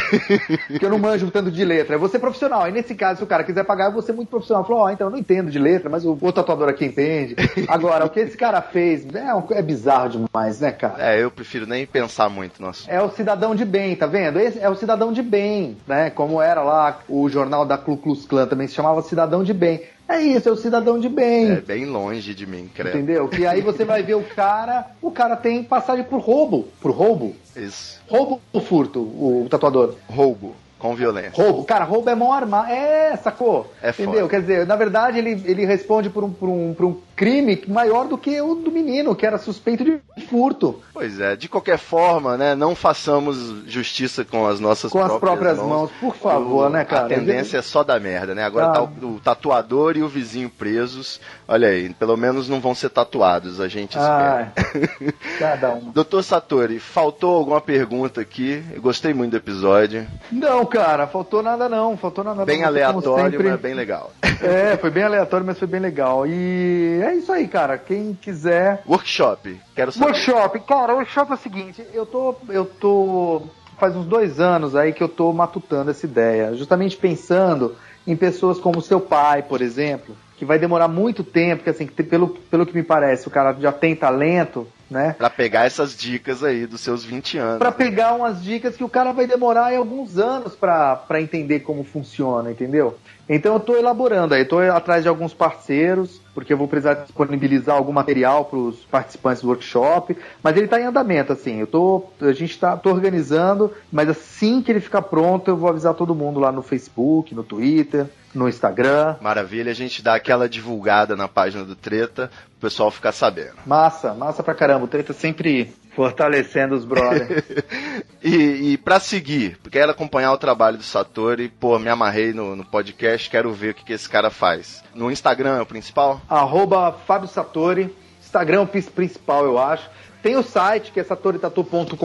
[0.68, 1.96] Porque eu não manjo tanto de letra.
[1.96, 2.62] Eu vou ser profissional.
[2.62, 4.64] Aí nesse caso, se o cara quiser pagar, eu vou ser muito profissional.
[4.64, 7.36] Falou, ó, oh, então eu não entendo de letra, mas o, o tatuador aqui entende.
[7.68, 10.94] Agora, o que esse cara fez é, é bizarro demais, né, cara?
[10.98, 12.90] É, eu prefiro nem pensar muito nosso.
[12.90, 14.38] É o cidadão de bem, tá vendo?
[14.38, 16.10] Esse é o cidadão de bem, né?
[16.10, 19.82] Como era lá o jornal da Ku Klux Klan também se chamava Cidadão de Bem.
[20.08, 21.52] É isso, é o cidadão de bem.
[21.52, 22.96] É bem longe de mim, creio.
[22.96, 23.28] Entendeu?
[23.28, 26.68] Que aí você vai ver o cara, o cara tem passagem por roubo.
[26.80, 27.34] Por roubo?
[27.56, 28.00] Isso.
[28.08, 29.94] Roubo ou furto, o tatuador?
[30.06, 30.54] Roubo.
[30.78, 31.32] Com violência.
[31.32, 31.64] Roubo.
[31.64, 32.72] Cara, roubo é mão armada.
[32.72, 33.72] É, sacou?
[33.80, 34.12] É Entendeu?
[34.12, 34.28] Foda.
[34.28, 38.06] Quer dizer, na verdade, ele, ele responde por um, por, um, por um crime maior
[38.06, 40.80] do que o do menino, que era suspeito de furto.
[40.92, 42.54] Pois é, de qualquer forma, né?
[42.54, 43.36] Não façamos
[43.66, 45.68] justiça com as nossas com próprias, as próprias mãos.
[45.68, 45.90] mãos.
[46.00, 47.06] Por favor, o, né, cara?
[47.06, 48.44] A tendência é só dar merda, né?
[48.44, 48.72] Agora ah.
[48.72, 51.20] tá o, o, tatuador e o vizinho presos.
[51.46, 55.14] Olha aí, pelo menos não vão ser tatuados, a gente ah, espera.
[55.38, 55.90] Cada um.
[55.92, 58.62] Doutor Satori, faltou alguma pergunta aqui?
[58.72, 60.06] Eu gostei muito do episódio.
[60.30, 61.96] Não, cara, faltou nada não.
[61.96, 64.12] Faltou nada Bem não, aleatório, mas bem legal.
[64.40, 66.26] É, foi bem aleatório, mas foi bem legal.
[66.26, 67.76] E é isso aí, cara.
[67.76, 68.82] Quem quiser.
[68.86, 70.06] Workshop, quero saber.
[70.06, 72.34] Workshop, cara, o workshop é o seguinte, eu tô.
[72.48, 73.42] Eu tô.
[73.78, 76.54] Faz uns dois anos aí que eu tô matutando essa ideia.
[76.54, 77.74] Justamente pensando
[78.06, 82.28] em pessoas como seu pai, por exemplo, que vai demorar muito tempo, porque assim, pelo,
[82.28, 85.14] pelo que me parece, o cara já tem talento, né?
[85.16, 87.58] Pra pegar essas dicas aí dos seus 20 anos.
[87.58, 91.60] Pra pegar umas dicas que o cara vai demorar aí alguns anos pra, pra entender
[91.60, 92.98] como funciona, entendeu?
[93.28, 97.76] Então eu tô elaborando aí, tô atrás de alguns parceiros, porque eu vou precisar disponibilizar
[97.76, 102.04] algum material para os participantes do workshop, mas ele está em andamento, assim, eu tô,
[102.20, 106.40] a gente está organizando, mas assim que ele ficar pronto, eu vou avisar todo mundo
[106.40, 109.16] lá no Facebook, no Twitter, Twitter, no Instagram.
[109.20, 113.54] Maravilha, a gente dá aquela divulgada na página do Treta, o pessoal ficar sabendo.
[113.66, 114.84] Massa, massa pra caramba.
[114.84, 117.44] O Treta sempre fortalecendo os brothers.
[118.22, 122.64] e, e para seguir, quero acompanhar o trabalho do Satori, pô, me amarrei no, no
[122.64, 124.82] podcast, quero ver o que, que esse cara faz.
[124.94, 126.20] No Instagram é o principal?
[126.28, 129.90] Arroba Fábio Satori, Instagram é o principal, eu acho.
[130.22, 131.96] Tem o site, que é satoritatu.com.br.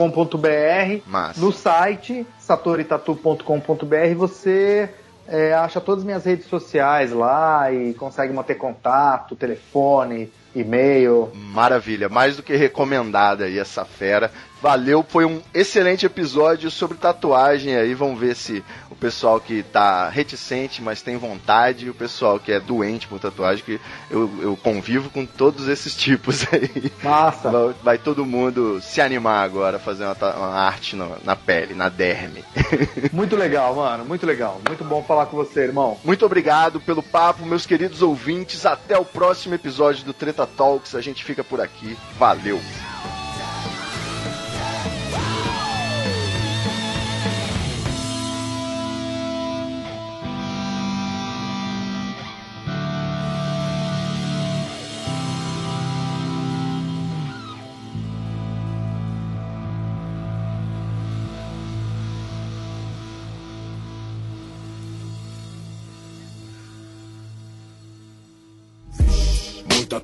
[1.36, 4.90] No site, satoritatu.com.br, você
[5.28, 11.30] é, acha todas as minhas redes sociais lá e consegue manter contato, telefone, e-mail.
[11.34, 14.30] Maravilha, mais do que recomendada aí essa fera.
[14.60, 17.94] Valeu, foi um excelente episódio sobre tatuagem aí.
[17.94, 22.58] Vamos ver se o pessoal que tá reticente, mas tem vontade, o pessoal que é
[22.58, 23.80] doente por tatuagem, que
[24.10, 26.92] eu, eu convivo com todos esses tipos aí.
[27.02, 27.50] Massa!
[27.50, 31.74] Vai, vai todo mundo se animar agora a fazer uma, uma arte no, na pele,
[31.74, 32.44] na derme.
[33.12, 34.60] Muito legal, mano, muito legal.
[34.66, 35.98] Muito bom falar com você, irmão.
[36.04, 38.66] Muito obrigado pelo papo, meus queridos ouvintes.
[38.66, 40.94] Até o próximo episódio do Treta Talks.
[40.94, 41.96] A gente fica por aqui.
[42.18, 42.60] Valeu!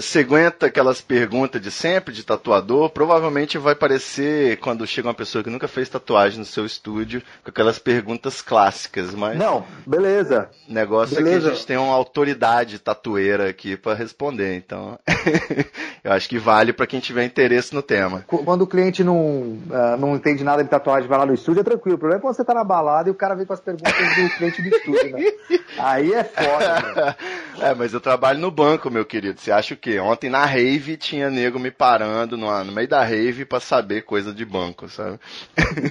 [0.00, 5.50] Seguenta aquelas perguntas de sempre, de tatuador, provavelmente vai parecer quando chega uma pessoa que
[5.50, 9.38] nunca fez tatuagem no seu estúdio, com aquelas perguntas clássicas, mas.
[9.38, 10.50] Não, beleza.
[10.68, 11.36] O negócio beleza.
[11.36, 14.98] é que a gente tem uma autoridade tatueira aqui para responder, então.
[16.04, 18.24] eu acho que vale para quem tiver interesse no tema.
[18.26, 21.64] Quando o cliente não, uh, não entende nada de tatuagem, vai lá no estúdio, é
[21.64, 21.96] tranquilo.
[21.96, 23.92] O problema é quando você tá na balada e o cara vem com as perguntas
[23.92, 25.24] do cliente do estúdio, né?
[25.78, 27.16] Aí é foda,
[27.60, 29.40] É, mas eu trabalho no banco, meu querido.
[29.40, 29.98] Você acha quê?
[29.98, 34.32] Ontem na rave tinha nego me parando no, no meio da rave para saber coisa
[34.32, 35.18] de banco, sabe?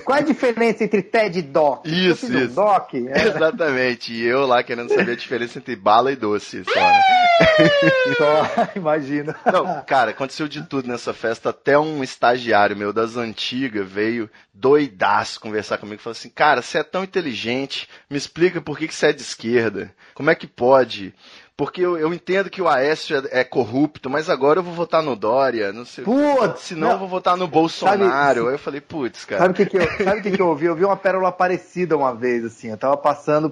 [0.04, 1.88] Qual é a diferença entre TED e DOC?
[1.88, 2.52] Isso, isso.
[2.52, 3.08] Um DOC?
[3.18, 3.28] É.
[3.28, 4.14] Exatamente.
[4.14, 6.64] E eu lá querendo saber a diferença entre bala e doce, né?
[8.18, 9.36] Só, imagina.
[9.52, 11.50] Não, cara, aconteceu de tudo nessa festa.
[11.50, 16.80] Até um estagiário meu das antigas veio doidaço conversar comigo e falou assim: Cara, você
[16.80, 19.94] é tão inteligente, me explica por que, que você é de esquerda.
[20.14, 21.14] Como é que pode?
[21.58, 25.02] Porque eu, eu entendo que o Aécio é, é, corrupto, mas agora eu vou votar
[25.02, 26.04] no Dória, não sei.
[26.04, 28.06] Putz, senão eu vou votar no Bolsonaro.
[28.42, 29.42] Sabe, Aí eu falei, putz, cara.
[29.42, 30.68] Sabe o que, que, eu, sabe que, que eu ouvi?
[30.68, 32.70] Eu vi uma pérola parecida uma vez, assim.
[32.70, 33.52] Eu tava passando,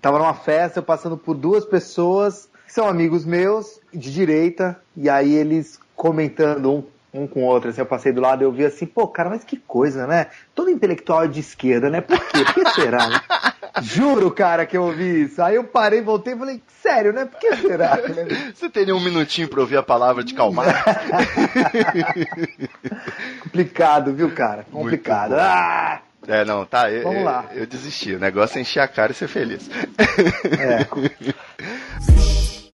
[0.00, 5.10] tava numa festa, eu passando por duas pessoas que são amigos meus, de direita, e
[5.10, 6.82] aí eles comentando um
[7.12, 9.28] um com o outro, assim, eu passei do lado e eu vi assim, pô, cara,
[9.28, 10.28] mas que coisa, né?
[10.54, 12.00] Todo intelectual é de esquerda, né?
[12.00, 12.44] Por quê?
[12.44, 13.20] Por que será, né?
[13.82, 15.42] Juro, cara, que eu ouvi isso.
[15.42, 17.26] Aí eu parei, voltei e falei, sério, né?
[17.26, 17.98] Por que será?
[18.54, 20.84] Você teria um minutinho pra ouvir a palavra de calmar?
[23.42, 24.64] Complicado, viu, cara?
[24.70, 25.34] Complicado.
[25.36, 26.00] Ah!
[26.26, 26.90] É, não, tá.
[26.90, 27.46] Eu, Vamos lá.
[27.52, 28.14] Eu, eu, desisti.
[28.14, 29.68] O negócio é encher a cara e ser feliz.
[29.98, 30.86] É.